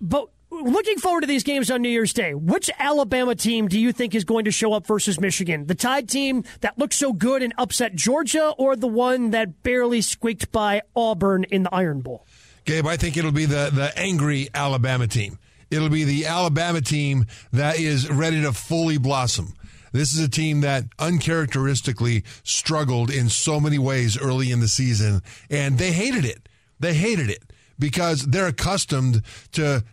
[0.00, 3.92] But looking forward to these games on New Year's Day, which Alabama team do you
[3.92, 5.66] think is going to show up versus Michigan?
[5.66, 10.00] The Tide team that looked so good and upset Georgia, or the one that barely
[10.00, 12.26] squeaked by Auburn in the Iron Bowl?
[12.64, 15.38] Gabe, I think it'll be the, the angry Alabama team.
[15.70, 19.54] It'll be the Alabama team that is ready to fully blossom.
[19.92, 25.22] This is a team that uncharacteristically struggled in so many ways early in the season,
[25.50, 26.48] and they hated it.
[26.78, 27.42] They hated it
[27.78, 29.84] because they're accustomed to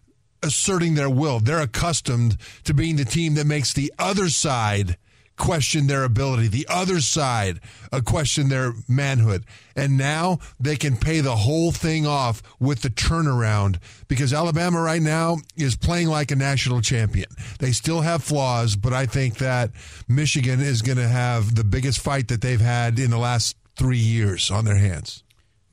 [0.46, 1.40] asserting their will.
[1.40, 4.98] They're accustomed to being the team that makes the other side
[5.38, 7.60] question their ability, the other side
[7.92, 9.44] uh, question their manhood.
[9.76, 15.02] And now they can pay the whole thing off with the turnaround because Alabama right
[15.02, 17.28] now is playing like a national champion.
[17.60, 19.72] They still have flaws, but I think that
[20.08, 23.98] Michigan is going to have the biggest fight that they've had in the last three
[23.98, 25.24] years on their hands.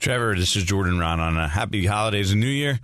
[0.01, 2.81] Trevor, this is Jordan Ronan a happy holidays and New Year.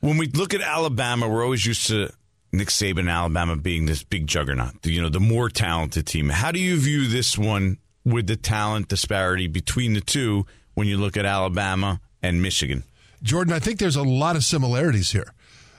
[0.00, 2.10] When we look at Alabama, we're always used to
[2.52, 6.28] Nick Saban, Alabama being this big juggernaut, you know, the more talented team.
[6.28, 10.96] How do you view this one with the talent disparity between the two when you
[10.96, 12.84] look at Alabama and Michigan?
[13.22, 15.32] Jordan, I think there's a lot of similarities here.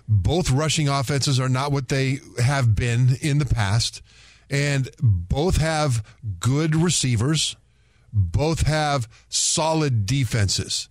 [0.07, 4.01] Both rushing offenses are not what they have been in the past,
[4.49, 6.03] and both have
[6.39, 7.55] good receivers,
[8.11, 10.89] both have solid defenses.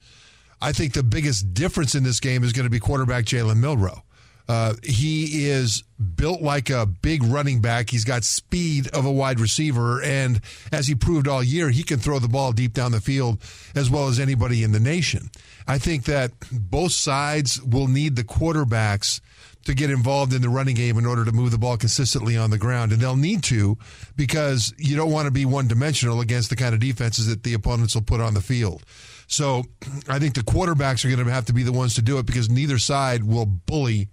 [0.61, 4.03] I think the biggest difference in this game is going to be quarterback Jalen Milrow.
[4.49, 5.85] Uh, he is
[6.17, 7.91] built like a big running back.
[7.91, 10.03] He's got speed of a wide receiver.
[10.03, 10.41] And
[10.73, 13.43] as he proved all year, he can throw the ball deep down the field
[13.75, 15.31] as well as anybody in the nation.
[15.67, 19.21] I think that both sides will need the quarterbacks
[19.65, 22.49] to get involved in the running game in order to move the ball consistently on
[22.49, 22.91] the ground.
[22.91, 23.77] And they'll need to
[24.17, 27.53] because you don't want to be one dimensional against the kind of defenses that the
[27.53, 28.83] opponents will put on the field.
[29.29, 29.63] So
[30.09, 32.27] I think the quarterbacks are going to have to be the ones to do it
[32.27, 34.09] because neither side will bully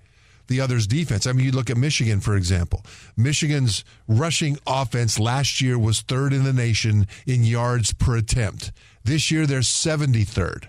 [0.48, 1.26] the other's defense.
[1.26, 2.84] I mean, you look at Michigan, for example.
[3.18, 8.72] Michigan's rushing offense last year was third in the nation in yards per attempt.
[9.04, 10.68] This year, they're 73rd.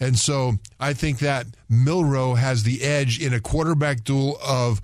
[0.00, 4.80] And so I think that Milrow has the edge in a quarterback duel of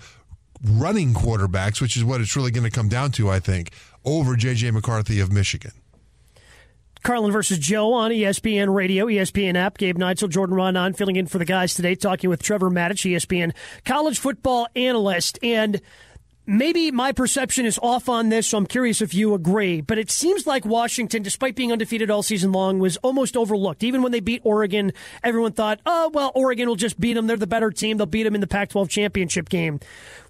[0.62, 3.70] running quarterbacks, which is what it's really going to come down to, I think,
[4.04, 4.70] over J.J.
[4.70, 5.72] McCarthy of Michigan.
[7.02, 9.78] Carlin versus Joe on ESPN Radio, ESPN app.
[9.78, 13.54] Gabe Neitzel, Jordan Ronan filling in for the guys today, talking with Trevor Matich, ESPN
[13.84, 15.38] college football analyst.
[15.42, 15.80] And
[16.46, 19.80] maybe my perception is off on this, so I'm curious if you agree.
[19.80, 23.84] But it seems like Washington, despite being undefeated all season long, was almost overlooked.
[23.84, 27.26] Even when they beat Oregon, everyone thought, oh, well, Oregon will just beat them.
[27.26, 27.98] They're the better team.
[27.98, 29.80] They'll beat them in the Pac 12 championship game.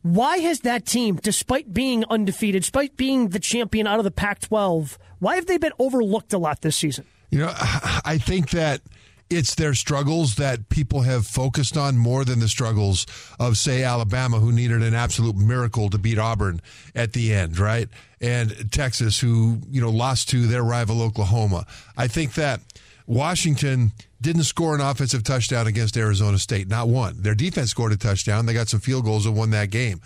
[0.02, 4.40] Why has that team, despite being undefeated, despite being the champion out of the Pac
[4.40, 7.04] 12, why have they been overlooked a lot this season?
[7.30, 8.82] You know, I think that
[9.28, 13.06] it's their struggles that people have focused on more than the struggles
[13.40, 16.60] of, say, Alabama, who needed an absolute miracle to beat Auburn
[16.94, 17.88] at the end, right?
[18.20, 21.66] And Texas, who, you know, lost to their rival Oklahoma.
[21.96, 22.60] I think that
[23.06, 27.22] Washington didn't score an offensive touchdown against Arizona State, not one.
[27.22, 28.46] Their defense scored a touchdown.
[28.46, 30.00] They got some field goals and won that game.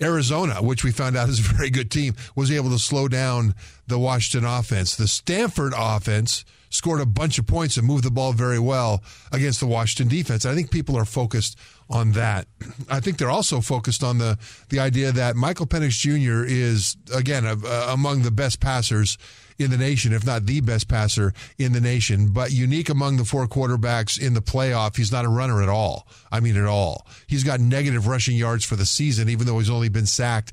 [0.00, 3.54] Arizona, which we found out is a very good team, was able to slow down
[3.86, 4.96] the Washington offense.
[4.96, 9.60] The Stanford offense scored a bunch of points and moved the ball very well against
[9.60, 10.46] the Washington defense.
[10.46, 11.58] I think people are focused
[11.90, 12.46] on that.
[12.88, 14.38] I think they're also focused on the
[14.70, 16.44] the idea that Michael Penix Jr.
[16.46, 17.56] is again uh,
[17.90, 19.18] among the best passers
[19.58, 23.24] in the nation, if not the best passer in the nation, but unique among the
[23.24, 24.96] four quarterbacks in the playoff.
[24.96, 26.06] He's not a runner at all.
[26.30, 27.06] I mean, at all.
[27.26, 30.52] He's got negative rushing yards for the season, even though he's only been sacked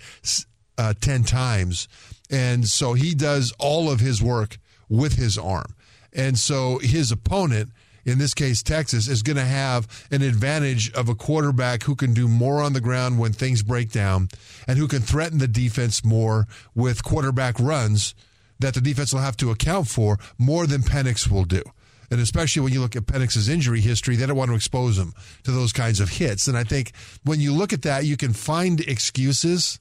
[0.78, 1.88] uh, 10 times.
[2.30, 4.58] And so he does all of his work
[4.88, 5.76] with his arm.
[6.14, 7.72] And so his opponent,
[8.06, 12.14] in this case Texas, is going to have an advantage of a quarterback who can
[12.14, 14.30] do more on the ground when things break down
[14.68, 18.16] and who can threaten the defense more with quarterback runs
[18.60, 21.64] that the defense will have to account for more than Penix will do.
[22.12, 25.14] And especially when you look at Penix's injury history, they don't want to expose him
[25.44, 26.48] to those kinds of hits.
[26.48, 26.92] And I think
[27.24, 29.80] when you look at that, you can find excuses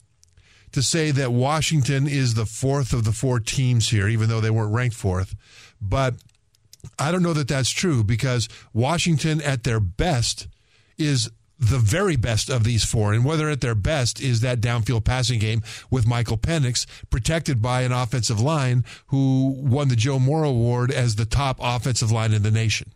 [0.72, 4.50] to say that Washington is the fourth of the four teams here, even though they
[4.50, 5.34] weren't ranked fourth.
[5.80, 6.16] But
[6.98, 10.46] I don't know that that's true because Washington, at their best,
[10.98, 13.12] is the very best of these four.
[13.12, 17.82] And whether at their best is that downfield passing game with Michael Penix, protected by
[17.82, 22.42] an offensive line who won the Joe Moore Award as the top offensive line in
[22.42, 22.92] the nation.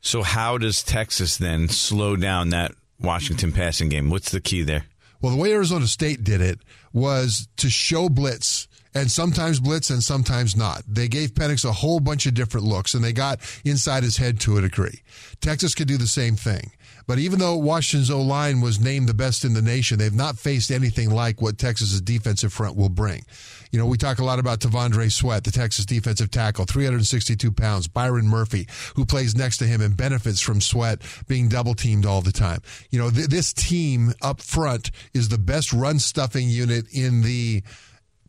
[0.00, 4.10] So, how does Texas then slow down that Washington passing game?
[4.10, 4.84] What's the key there?
[5.22, 6.58] Well, the way Arizona State did it
[6.92, 10.82] was to show blitz and sometimes blitz and sometimes not.
[10.88, 14.40] They gave Penix a whole bunch of different looks and they got inside his head
[14.40, 15.02] to a degree.
[15.40, 16.70] Texas could do the same thing.
[17.06, 20.38] But even though Washington's O line was named the best in the nation, they've not
[20.38, 23.24] faced anything like what Texas's defensive front will bring.
[23.70, 27.88] You know, we talk a lot about T'Vondre Sweat, the Texas defensive tackle, 362 pounds.
[27.88, 32.22] Byron Murphy, who plays next to him and benefits from Sweat being double teamed all
[32.22, 32.60] the time.
[32.90, 37.62] You know, th- this team up front is the best run stuffing unit in the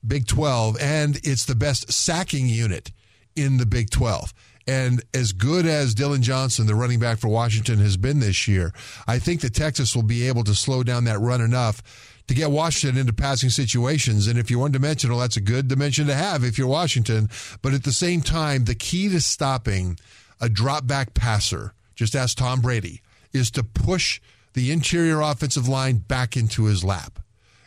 [0.08, 2.92] Big 12, and it's the best sacking unit
[3.36, 4.34] in the Big 12.
[4.68, 8.74] And as good as Dillon Johnson, the running back for Washington, has been this year,
[9.08, 11.84] I think that Texas will be able to slow down that run enough
[12.28, 14.28] to get Washington into passing situations.
[14.28, 17.30] And if you're one dimensional, that's a good dimension to have if you're Washington.
[17.62, 20.00] But at the same time, the key to stopping
[20.42, 24.20] a drop back passer, just ask Tom Brady, is to push
[24.54, 27.20] the interior offensive line back into his lap.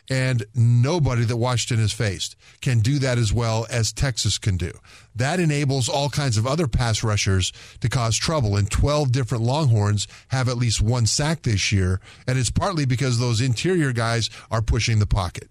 [0.09, 4.71] And nobody that Washington has faced can do that as well as Texas can do.
[5.15, 8.55] That enables all kinds of other pass rushers to cause trouble.
[8.55, 12.01] And 12 different Longhorns have at least one sack this year.
[12.27, 15.49] And it's partly because those interior guys are pushing the pocket.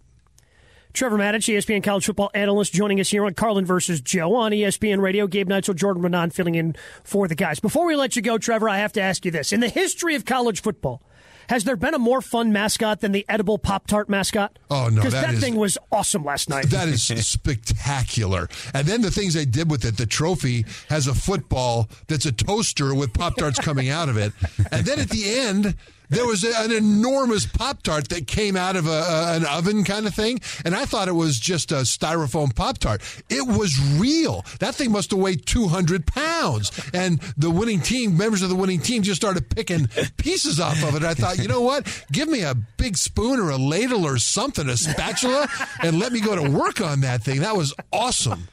[0.95, 5.01] Trevor Matich, ESPN college football analyst, joining us here on Carlin versus Joe on ESPN
[5.01, 5.27] Radio.
[5.27, 7.61] Gabe Neitzel, Jordan Ronan filling in for the guys.
[7.61, 9.53] Before we let you go, Trevor, I have to ask you this.
[9.53, 11.03] In the history of college football,
[11.49, 14.59] has there been a more fun mascot than the edible Pop Tart mascot?
[14.71, 14.97] Oh, no.
[14.97, 16.67] Because that that, is- thing was awesome last night.
[16.71, 18.49] That is spectacular.
[18.75, 22.33] And then the things they did with it, the trophy has a football that's a
[22.33, 24.33] toaster with Pop Tarts coming out of it.
[24.71, 25.75] And then at the end,
[26.11, 29.85] there was a, an enormous Pop Tart that came out of a, a, an oven
[29.85, 30.41] kind of thing.
[30.65, 33.03] And I thought it was just a styrofoam Pop Tart.
[33.29, 34.45] It was real.
[34.61, 36.73] That thing must have weighed 200 pounds.
[36.93, 40.95] And the winning team, members of the winning team, just started picking pieces off of
[40.97, 41.03] it.
[41.03, 42.05] I thought, you know what?
[42.13, 45.49] Give me a big spoon or a ladle or something, a spatula,
[45.83, 47.41] and let me go to work on that thing.
[47.41, 48.49] That was awesome.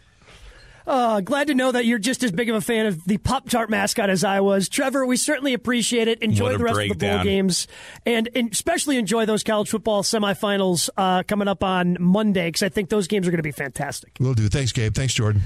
[0.88, 3.50] Uh, glad to know that you're just as big of a fan of the Pop
[3.50, 4.70] Tart mascot as I was.
[4.70, 6.20] Trevor, we certainly appreciate it.
[6.22, 7.26] Enjoy the rest of the bowl breakdown.
[7.26, 7.68] games.
[8.06, 12.70] And, and especially enjoy those college football semifinals uh, coming up on Monday because I
[12.70, 14.12] think those games are going to be fantastic.
[14.20, 14.48] We'll do.
[14.48, 14.94] Thanks, Gabe.
[14.94, 15.42] Thanks, Jordan.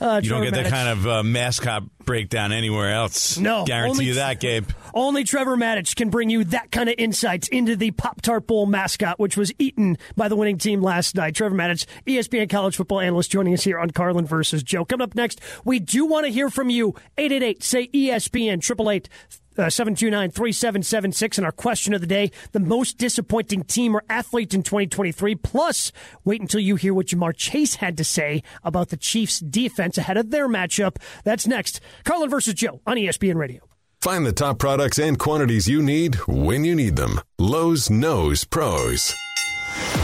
[0.00, 3.36] Uh, You don't get that kind of uh, mascot breakdown anywhere else.
[3.38, 4.66] No, Guarantee only- you that, Gabe.
[4.94, 8.66] Only Trevor Matich can bring you that kind of insights into the Pop Tart Bowl
[8.66, 11.34] mascot, which was eaten by the winning team last night.
[11.36, 14.84] Trevor Matich, ESPN college football analyst, joining us here on Carlin versus Joe.
[14.84, 16.94] Coming up next, we do want to hear from you.
[17.18, 21.36] 888 say ESPN, 888 Uh, Uh, 729 3776.
[21.36, 25.34] And our question of the day the most disappointing team or athlete in 2023.
[25.34, 25.92] Plus,
[26.24, 30.16] wait until you hear what Ja'Marr Chase had to say about the Chiefs' defense ahead
[30.16, 30.96] of their matchup.
[31.24, 31.80] That's next.
[32.04, 33.60] Carlin versus Joe on ESPN Radio.
[34.00, 37.20] Find the top products and quantities you need when you need them.
[37.38, 39.14] Lowe's knows pros.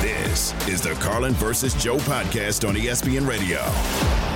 [0.03, 4.36] This is the Carlin versus Joe podcast on ESPN Radio.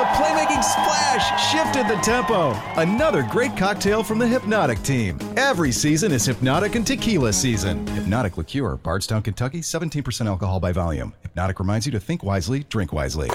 [0.61, 2.51] Splash shifted the tempo.
[2.79, 5.17] Another great cocktail from the Hypnotic team.
[5.37, 7.85] Every season is Hypnotic and Tequila season.
[7.87, 11.13] Hypnotic Liqueur, Bardstown, Kentucky, 17% alcohol by volume.
[11.23, 13.29] Hypnotic reminds you to think wisely, drink wisely.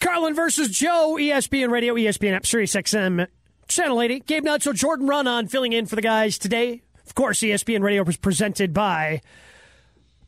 [0.00, 3.26] Carlin versus Joe, ESPN Radio, ESPN app, Sirius XM,
[3.68, 4.20] Channel 80.
[4.20, 6.82] Gabe Neitzel, Jordan Ronan filling in for the guys today.
[7.06, 9.20] Of course, ESPN Radio was presented by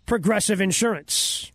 [0.06, 1.52] Progressive Insurance.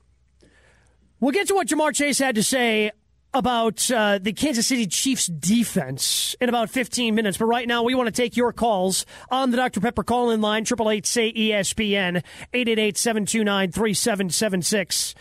[1.19, 2.91] We'll get to what Ja'Marr Chase had to say
[3.33, 7.37] about uh, the Kansas City Chiefs defense in about 15 minutes.
[7.37, 9.79] But right now, we want to take your calls on the Dr.
[9.79, 12.17] Pepper call in line, 888 say ESPN,
[12.53, 15.15] 888 729 3776.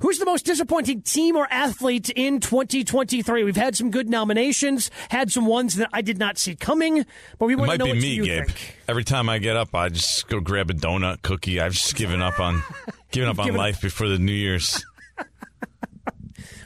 [0.00, 3.44] Who's the most disappointing team or athlete in 2023?
[3.44, 7.06] We've had some good nominations, had some ones that I did not see coming,
[7.38, 8.46] but we want to know be what me, you Gabe.
[8.46, 8.76] think.
[8.88, 11.60] Every time I get up, I just go grab a donut, cookie.
[11.60, 12.62] I've just given up on
[13.12, 14.84] given up on given- life before the New Year's.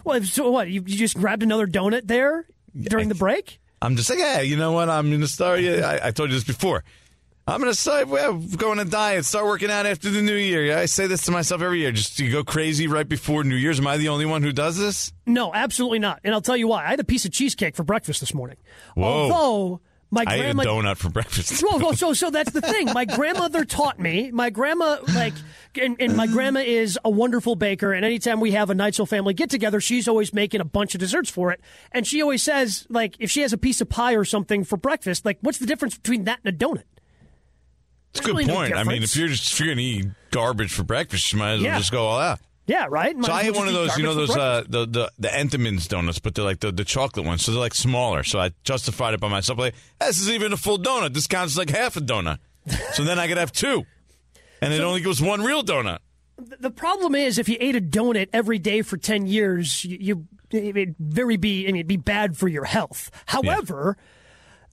[0.09, 0.68] Well, so what?
[0.68, 3.61] You, you just grabbed another donut there during the break?
[3.82, 4.88] I'm just like, hey, you know what?
[4.88, 5.61] I'm going to start.
[5.61, 6.82] I, I told you this before.
[7.46, 10.34] I'm going to start well, go on a diet, start working out after the new
[10.34, 10.64] year.
[10.64, 11.92] Yeah, I say this to myself every year.
[11.92, 13.80] Just you go crazy right before New Year's.
[13.80, 15.12] Am I the only one who does this?
[15.26, 16.20] No, absolutely not.
[16.24, 16.84] And I'll tell you why.
[16.84, 18.56] I had a piece of cheesecake for breakfast this morning.
[18.94, 19.04] Whoa.
[19.04, 19.80] Although
[20.11, 21.62] my I ate a donut for breakfast.
[21.68, 22.86] well, well, so so that's the thing.
[22.92, 24.30] My grandmother taught me.
[24.30, 25.34] My grandma like,
[25.80, 27.92] and, and my grandma is a wonderful baker.
[27.92, 31.00] And anytime we have a Neitzel family get together, she's always making a bunch of
[31.00, 31.61] desserts for it.
[31.92, 34.76] And she always says, like, if she has a piece of pie or something for
[34.78, 36.84] breakfast, like, what's the difference between that and a donut?
[38.11, 38.74] It's a good really no point.
[38.74, 41.52] I mean, if you're just if you're going to eat garbage for breakfast, you might
[41.54, 41.78] as well Yeah.
[41.78, 42.40] just go all out.
[42.68, 43.16] Yeah, right.
[43.16, 45.88] Might So I ate one of those, you know, those uh, the the the Entenmann's
[45.88, 48.22] donuts, but they're like the, the chocolate ones, so they're like smaller.
[48.22, 51.14] So I justified it by myself, like this is even a full donut.
[51.14, 52.38] This counts as like half a donut.
[52.92, 53.86] so then I could have two,
[54.60, 56.00] and it only goes one real donut.
[56.36, 60.26] The problem is, if you ate a donut every day for ten years, you, you
[60.50, 63.10] it'd very be I mean, it'd be bad for your health.
[63.24, 63.96] However,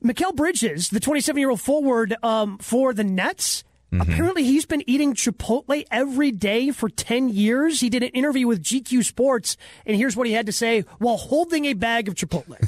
[0.04, 3.64] Mikal Bridges, the 27 year old forward um, for the Nets.
[3.96, 4.12] Mm-hmm.
[4.12, 7.80] Apparently, he's been eating Chipotle every day for 10 years.
[7.80, 11.18] He did an interview with GQ Sports, and here's what he had to say while
[11.18, 12.58] holding a bag of Chipotle.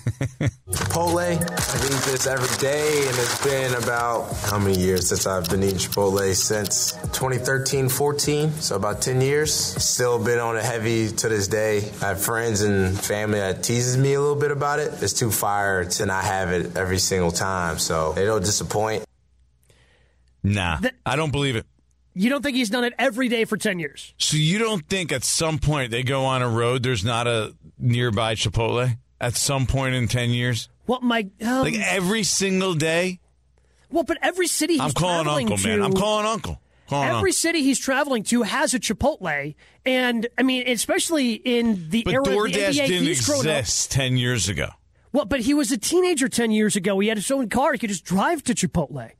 [0.71, 1.17] Chipotle.
[1.17, 5.63] I eat this every day, and it's been about how many years since I've been
[5.63, 6.33] eating Chipotle?
[6.33, 9.53] Since 2013, 14, so about 10 years.
[9.53, 11.79] Still been on a heavy to this day.
[12.01, 15.01] I have friends and family that teases me a little bit about it.
[15.01, 19.06] It's too fire to not have it every single time, so they don't disappoint.
[20.43, 21.65] Nah, I don't believe it.
[22.13, 24.13] You don't think he's done it every day for 10 years?
[24.17, 27.55] So you don't think at some point they go on a road, there's not a
[27.77, 30.69] nearby Chipotle at some point in ten years?
[30.85, 33.19] What my um, like every single day?
[33.91, 35.81] well, but every city he's I'm calling Uncle, to, man.
[35.83, 36.61] I'm calling Uncle.
[36.89, 37.33] Calling Every Uncle.
[37.33, 42.21] city he's traveling to has a Chipotle, and I mean, especially in the But era
[42.23, 43.59] of the DoorDash NBA didn't grown up.
[43.59, 44.69] exist ten years ago.
[45.11, 46.97] Well, but he was a teenager ten years ago.
[46.99, 47.73] He had his own car.
[47.73, 49.11] He could just drive to Chipotle.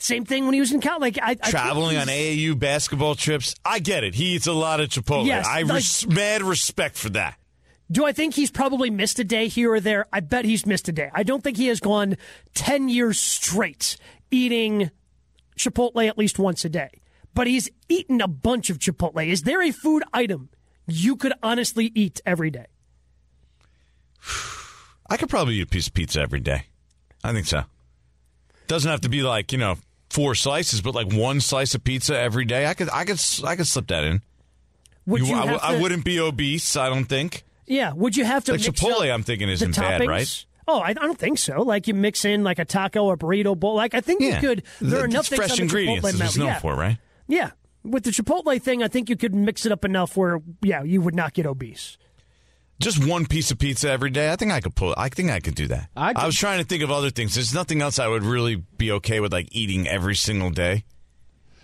[0.00, 1.16] Same thing when he was in college.
[1.16, 4.14] Like I, I Traveling on AAU basketball trips, I get it.
[4.14, 5.26] He eats a lot of Chipotle.
[5.26, 7.36] Yes, I like- res- mad respect for that.
[7.90, 10.06] Do I think he's probably missed a day here or there?
[10.12, 11.10] I bet he's missed a day.
[11.12, 12.16] I don't think he has gone
[12.54, 13.96] 10 years straight
[14.30, 14.90] eating
[15.58, 16.90] Chipotle at least once a day.
[17.34, 19.26] But he's eaten a bunch of Chipotle.
[19.26, 20.50] Is there a food item
[20.86, 22.66] you could honestly eat every day?
[25.10, 26.66] I could probably eat a piece of pizza every day.
[27.24, 27.64] I think so.
[28.68, 29.76] Doesn't have to be like, you know,
[30.10, 33.56] four slices, but like one slice of pizza every day, I could I could I
[33.56, 34.22] could slip that in.
[35.06, 36.76] Would you I, have I wouldn't be obese.
[36.76, 37.44] I don't think.
[37.66, 40.44] Yeah, would you have to Like mix Chipotle, up I'm thinking isn't bad, right?
[40.66, 41.62] Oh, I, I don't think so.
[41.62, 43.74] Like you mix in like a taco or burrito bowl.
[43.74, 44.62] Like I think you could.
[44.80, 46.12] There are It's enough things fresh on the ingredients.
[46.12, 46.44] Chipotle menu.
[46.44, 46.58] yeah.
[46.58, 46.98] for right.
[47.26, 47.50] Yeah,
[47.84, 51.00] with the Chipotle thing, I think you could mix it up enough where yeah, you
[51.00, 51.96] would not get obese.
[52.80, 54.32] Just one piece of pizza every day.
[54.32, 54.94] I think I could pull.
[54.96, 55.90] I think I could do that.
[55.94, 57.34] I, was trying to think of other things.
[57.34, 60.84] There's nothing else I would really be okay with, like eating every single day.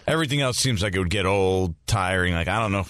[0.07, 2.35] Everything else seems like it would get old, tiring.
[2.35, 2.87] Like I don't know.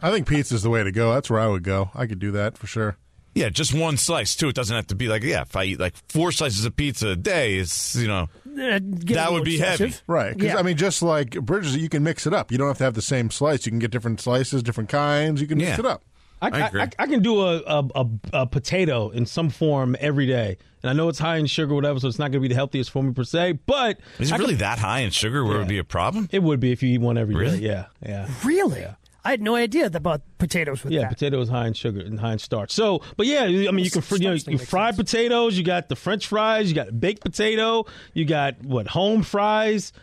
[0.00, 1.12] I think pizza's the way to go.
[1.12, 1.90] That's where I would go.
[1.94, 2.96] I could do that for sure.
[3.34, 4.48] Yeah, just one slice too.
[4.48, 5.42] It doesn't have to be like yeah.
[5.42, 9.44] If I eat like four slices of pizza a day, it's you know that would
[9.44, 9.94] be heavy.
[10.06, 10.36] Right.
[10.36, 12.52] Because, I mean, just like Bridges, you can mix it up.
[12.52, 13.66] You don't have to have the same slice.
[13.66, 15.40] You can get different slices, different kinds.
[15.40, 16.04] You can mix it up.
[16.42, 20.26] I, I, I, I can do a, a, a, a potato in some form every
[20.26, 20.58] day.
[20.82, 22.54] And I know it's high in sugar, whatever, so it's not going to be the
[22.54, 23.60] healthiest for me per se.
[23.64, 25.42] But Is it I really could- that high in sugar?
[25.44, 26.28] Where it would be a problem?
[26.30, 27.40] It would be if you eat one every day.
[27.40, 27.58] Really?
[27.66, 28.28] Yeah, yeah.
[28.44, 28.84] Really?
[29.26, 31.12] I had no idea about potatoes with Yeah, that.
[31.12, 32.70] potato is high in sugar and high in starch.
[32.72, 35.56] So, but yeah, I mean, you can fr- you, know, you fry potatoes.
[35.56, 36.68] You got the French fries.
[36.68, 37.86] You got baked potato.
[38.12, 39.94] You got what home fries,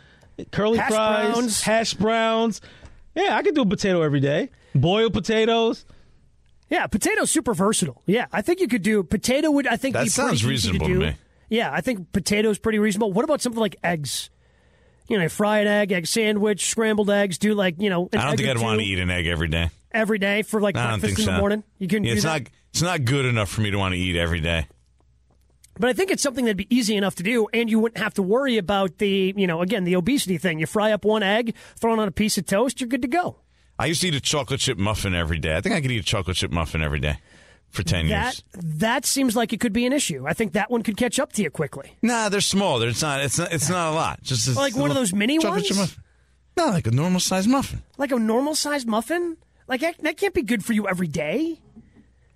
[0.50, 1.62] curly Hash fries, browns.
[1.62, 2.62] hash browns.
[3.14, 4.50] Yeah, I could do a potato every day.
[4.74, 5.86] Boiled potatoes.
[6.72, 8.02] Yeah, potato's super versatile.
[8.08, 9.52] Yeah, I think you could do potato.
[9.52, 11.16] Would I think That sounds reasonable to to me.
[11.50, 13.12] Yeah, I think potato's pretty reasonable.
[13.12, 14.30] What about something like eggs?
[15.10, 17.38] You know, fry an egg, egg sandwich, scrambled eggs.
[17.38, 18.10] Do like you know.
[18.14, 19.70] I don't think I'd want to eat an egg every day.
[19.92, 21.32] every day for like I breakfast in so.
[21.34, 21.64] the morning.
[21.78, 22.44] You couldn't Yeah, it's that.
[22.44, 22.52] not.
[22.70, 24.66] It's not good enough for me to want to eat every day.
[25.78, 28.14] But I think it's something that'd be easy enough to do, and you wouldn't have
[28.14, 30.60] to worry about the, you know, again, the obesity thing.
[30.60, 33.08] You fry up one egg, throw it on a piece of toast, you're good to
[33.10, 33.38] go.
[33.82, 35.56] I used to eat a chocolate chip muffin every day.
[35.56, 37.18] I think I could eat a chocolate chip muffin every day
[37.70, 38.44] for ten that years.
[38.56, 40.26] that seems like it could be an issue.
[40.28, 41.98] I think that one could catch up to you quickly.
[42.02, 42.78] Nah, they're small.
[42.80, 43.22] They're, it's not.
[43.22, 43.52] It's not.
[43.52, 44.22] It's not a lot.
[44.22, 45.68] Just a Like one of those mini chocolate ones?
[45.68, 46.04] chip muffin.
[46.58, 47.82] No, like a normal sized muffin.
[47.98, 49.38] Like a normal sized muffin?
[49.68, 51.60] Like that, that can't be good for you every day.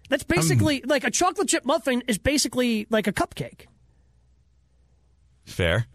[0.09, 3.65] That's basically like a chocolate chip muffin is basically like a cupcake.
[5.45, 5.85] Fair.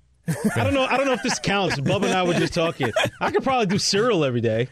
[0.54, 0.84] I don't know.
[0.84, 1.78] I don't know if this counts.
[1.80, 2.92] Bubba and I were just talking.
[3.20, 4.68] I could probably do cereal every day.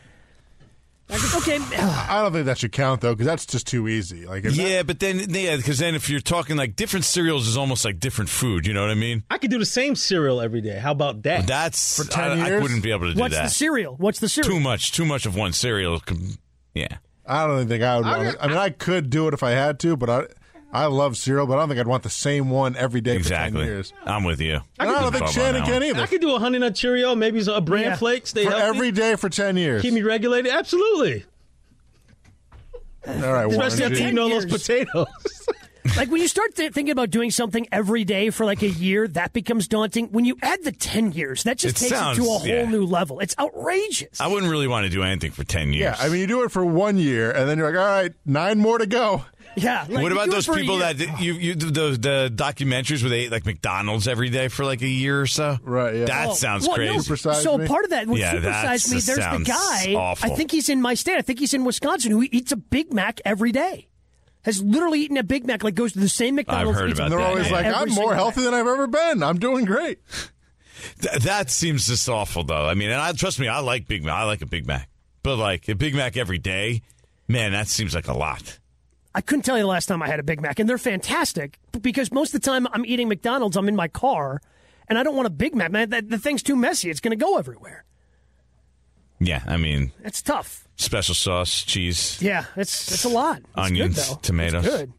[1.11, 1.59] Okay.
[1.79, 4.27] I don't think that should count though, because that's just too easy.
[4.27, 7.57] Like, if Yeah, but then yeah, because then if you're talking like different cereals is
[7.57, 8.67] almost like different food.
[8.67, 9.25] You know what I mean?
[9.31, 10.79] I could do the same cereal every day.
[10.79, 11.47] How about that?
[11.47, 13.45] That's For 10 I, I wouldn't be able to do What's that.
[13.45, 13.97] the cereal?
[13.97, 14.53] What's the cereal?
[14.53, 14.93] Too much.
[14.93, 16.01] Too much of one cereal.
[16.75, 16.99] Yeah.
[17.27, 18.07] I don't think I would.
[18.07, 20.23] Want to, I mean, I could do it if I had to, but I,
[20.73, 23.61] I love cereal, but I don't think I'd want the same one every day Exactly.
[23.61, 23.93] for ten years.
[24.05, 24.61] I'm with you.
[24.79, 25.83] I, don't think Shannon can one.
[25.85, 26.03] either.
[26.03, 27.97] I could do a honey nut Cheerio, maybe a bran Yeah.
[27.97, 28.27] flake.
[28.27, 28.65] Stay for healthy.
[28.77, 29.81] every day for ten years.
[29.83, 30.53] Keep me regulated.
[30.53, 31.25] Absolutely.
[33.07, 34.05] All right, Warren Especially after G.
[34.05, 35.07] eating all those potatoes.
[35.97, 39.09] like when you start th- thinking about doing something every day for like a year,
[39.09, 40.09] that becomes daunting.
[40.09, 42.47] When you add the 10 years, that just It takes sounds- it to a whole
[42.47, 42.69] yeah.
[42.69, 43.21] new level.
[43.21, 44.21] It's outrageous.
[44.21, 45.97] I wouldn't really want to do anything for ten years.
[45.99, 48.13] Yeah, I mean, you do it for one year, and then you're like, all right,
[48.27, 49.25] nine more to go.
[49.57, 49.87] Yeah.
[49.89, 51.69] like, what about those people that you you the,
[52.01, 55.59] the documentaries where they ate like McDonald's every day for like a year or so?
[55.63, 55.97] Right.
[55.97, 56.05] Yeah.
[56.05, 56.95] That Oh, sounds well, crazy.
[57.11, 57.67] Supersize so me?
[57.67, 59.95] part of that with Yeah, that's- Supersize Me, there's the guy.
[59.95, 60.31] awful.
[60.31, 61.17] I think he's in my state.
[61.19, 63.89] I think he's in Wisconsin who eats a Big Mac every day.
[64.45, 65.65] Has literally eaten a Big Mac.
[65.65, 66.79] Like goes to the same McDonald's.
[66.79, 67.53] heard eats a about And they're that, always yeah.
[67.73, 69.23] like, I'm more healthy than I've ever been.
[69.25, 69.99] I'm doing great.
[71.03, 72.67] Th- that seems just awful, though.
[72.67, 74.15] I mean, and I trust me, I like Big Mac.
[74.15, 74.89] I like a Big Mac,
[75.25, 76.83] but like a Big Mac every day,
[77.27, 78.59] man, that seems like a lot.
[79.15, 81.59] I couldn't tell you the last time I had a Big Mac, and they're fantastic
[81.81, 84.41] because most of the time I'm eating McDonald's, I'm in my car,
[84.89, 85.71] and I don't want a Big Mac.
[85.73, 86.91] Man, that, the thing's too messy.
[86.91, 87.85] It's going to go everywhere.
[89.21, 90.69] Yeah, I mean, It's tough.
[90.77, 92.19] special sauce, cheese.
[92.23, 93.39] Yeah, it's it's a lot.
[93.39, 94.65] It's Onions, good, tomatoes.
[94.65, 94.93] It's good.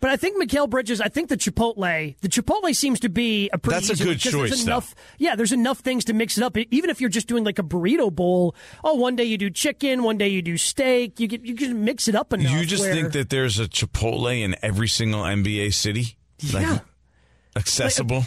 [0.00, 1.00] But I think Mikal Bridges.
[1.00, 2.16] I think the Chipotle.
[2.20, 3.86] The Chipotle seems to be a pretty.
[3.86, 4.62] That's a good 'cause there's choice.
[4.64, 6.56] Enough, yeah, there's enough things to mix it up.
[6.56, 8.54] Even if you're just doing like a burrito bowl.
[8.84, 11.18] Oh, one day you do chicken, one day you do steak.
[11.20, 12.52] You get you can mix it up enough.
[12.52, 16.16] You just where- think that there's a Chipotle in every single NBA city?
[16.52, 16.78] Like, Yeah.
[17.56, 18.24] accessible?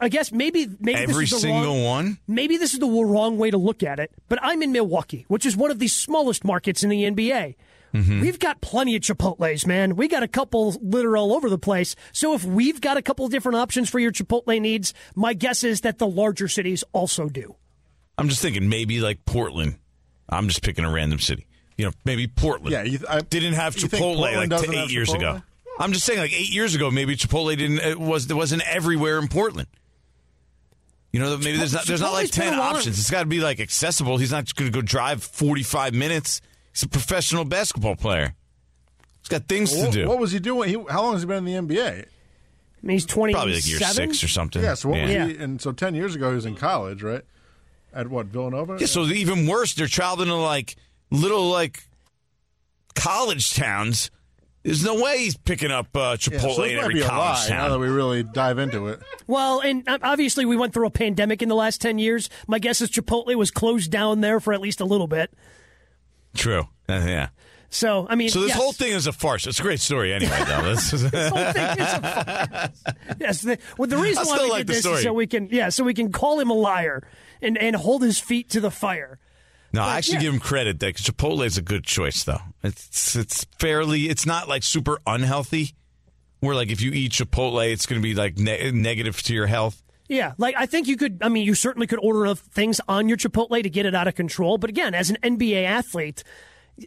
[0.00, 2.18] I guess maybe maybe Every this is the single wrong, one?
[2.26, 4.10] Maybe this is the wrong way to look at it.
[4.28, 7.54] But I'm in Milwaukee, which is one of the smallest markets in the NBA.
[7.94, 8.20] Mm-hmm.
[8.20, 9.96] We've got plenty of Chipotle's, man.
[9.96, 11.94] We got a couple litter all over the place.
[12.12, 15.82] So if we've got a couple different options for your Chipotle needs, my guess is
[15.82, 17.54] that the larger cities also do.
[18.16, 19.76] I'm just thinking maybe like Portland.
[20.28, 21.46] I'm just picking a random city.
[21.76, 22.72] You know, maybe Portland.
[22.72, 25.16] Yeah, you, I, didn't have Chipotle like doesn't to eight years Chipotle?
[25.16, 25.42] ago.
[25.78, 27.78] I'm just saying, like eight years ago, maybe Chipotle didn't.
[27.78, 29.68] It was there wasn't everywhere in Portland.
[31.12, 32.76] You know, maybe there's not there's not like ten around.
[32.76, 32.98] options.
[32.98, 34.16] It's got to be like accessible.
[34.16, 36.40] He's not going to go drive 45 minutes.
[36.72, 38.34] He's a professional basketball player.
[39.20, 40.08] He's got things to do.
[40.08, 40.68] what was he doing?
[40.68, 42.02] He, how long has he been in the NBA?
[42.02, 42.06] I
[42.82, 43.32] mean, he's twenty.
[43.34, 44.60] Probably like year six or something.
[44.62, 45.26] Yeah, so what Yeah.
[45.26, 45.42] was he?
[45.42, 47.22] And so ten years ago, he was in college, right?
[47.94, 48.78] At what Villanova?
[48.80, 50.74] Yeah, so even worse, they're traveling to like
[51.10, 51.84] little like
[52.94, 54.10] college towns.
[54.62, 57.48] There's no way he's picking up uh, Yeah, Chipotle so in every be a college
[57.50, 57.70] lie, Now town.
[57.72, 59.00] that we really dive into it.
[59.26, 62.28] Well, and uh, obviously we went through a pandemic in the last 10 years.
[62.46, 65.34] My guess is Chipotle was closed down there for at least a little bit.
[66.34, 66.68] True.
[66.88, 67.28] Uh, yeah.
[67.70, 68.58] So, I mean, So this yes.
[68.58, 69.46] whole thing is a farce.
[69.46, 70.62] It's a great story anyway, though.
[70.74, 72.94] This is- This whole thing is a farce.
[73.18, 73.40] yes.
[73.42, 74.96] The, well, the reason I why we like did this story.
[74.98, 77.02] is so we can, yeah, so we can call him a liar
[77.40, 79.18] and, and hold his feet to the fire.
[79.72, 80.20] No, I actually yeah.
[80.20, 82.42] give him credit that Chipotle is a good choice, though.
[82.62, 84.10] It's it's fairly.
[84.10, 85.74] It's not like super unhealthy.
[86.40, 89.46] Where like if you eat Chipotle, it's going to be like ne- negative to your
[89.46, 89.82] health.
[90.12, 91.18] Yeah, like I think you could.
[91.22, 94.08] I mean, you certainly could order enough things on your Chipotle to get it out
[94.08, 94.58] of control.
[94.58, 96.22] But again, as an NBA athlete,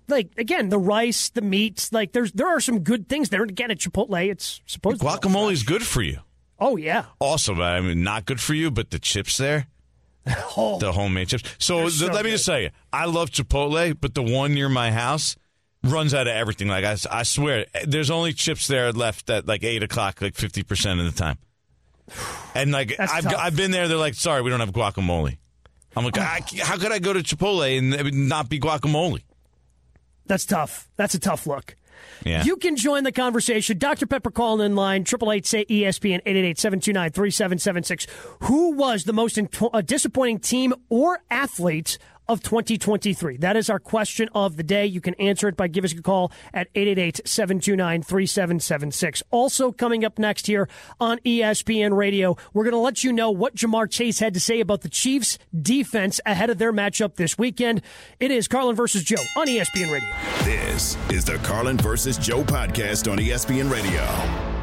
[0.08, 3.42] like again, the rice, the meats, like there's there are some good things there.
[3.42, 5.08] And again, at Chipotle, it's supposed to.
[5.08, 6.20] Guacamole is good for you.
[6.60, 7.06] Oh yeah.
[7.20, 9.68] Also, I mean, not good for you, but the chips there,
[10.56, 10.78] Oh.
[10.80, 11.44] the homemade chips.
[11.58, 14.92] So, so let me just tell you, I love Chipotle, but the one near my
[14.92, 15.36] house
[15.84, 16.68] runs out of everything.
[16.68, 20.36] Like I, I swear, eh, there's only chips there left at like eight o'clock, like
[20.36, 21.38] fifty percent of the time.
[22.54, 23.36] And like That's I've tough.
[23.38, 23.88] I've been there.
[23.88, 25.38] They're like, sorry, we don't have guacamole.
[25.96, 29.22] I'm like, I, how could I go to Chipotle and it would not be guacamole?
[30.26, 30.90] That's tough.
[30.98, 31.76] That's a tough look.
[32.26, 32.44] Yeah.
[32.44, 33.78] You can join the conversation.
[33.78, 34.06] Dr.
[34.06, 38.08] Pepper calling in line, 888 say ESPN 888 729 3776.
[38.42, 41.98] Who was the most in- uh, disappointing team or athlete
[42.28, 43.38] of 2023?
[43.38, 44.86] That is our question of the day.
[44.86, 49.24] You can answer it by giving us a call at 888 729 3776.
[49.32, 50.68] Also, coming up next here
[51.00, 54.60] on ESPN Radio, we're going to let you know what Ja'Marr Chase had to say
[54.60, 57.82] about the Chiefs' defense ahead of their matchup this weekend.
[58.20, 60.10] It is Carlin versus Joe on ESPN Radio.
[60.44, 64.55] This is the Carlin versus Joe podcast on ESPN Radio.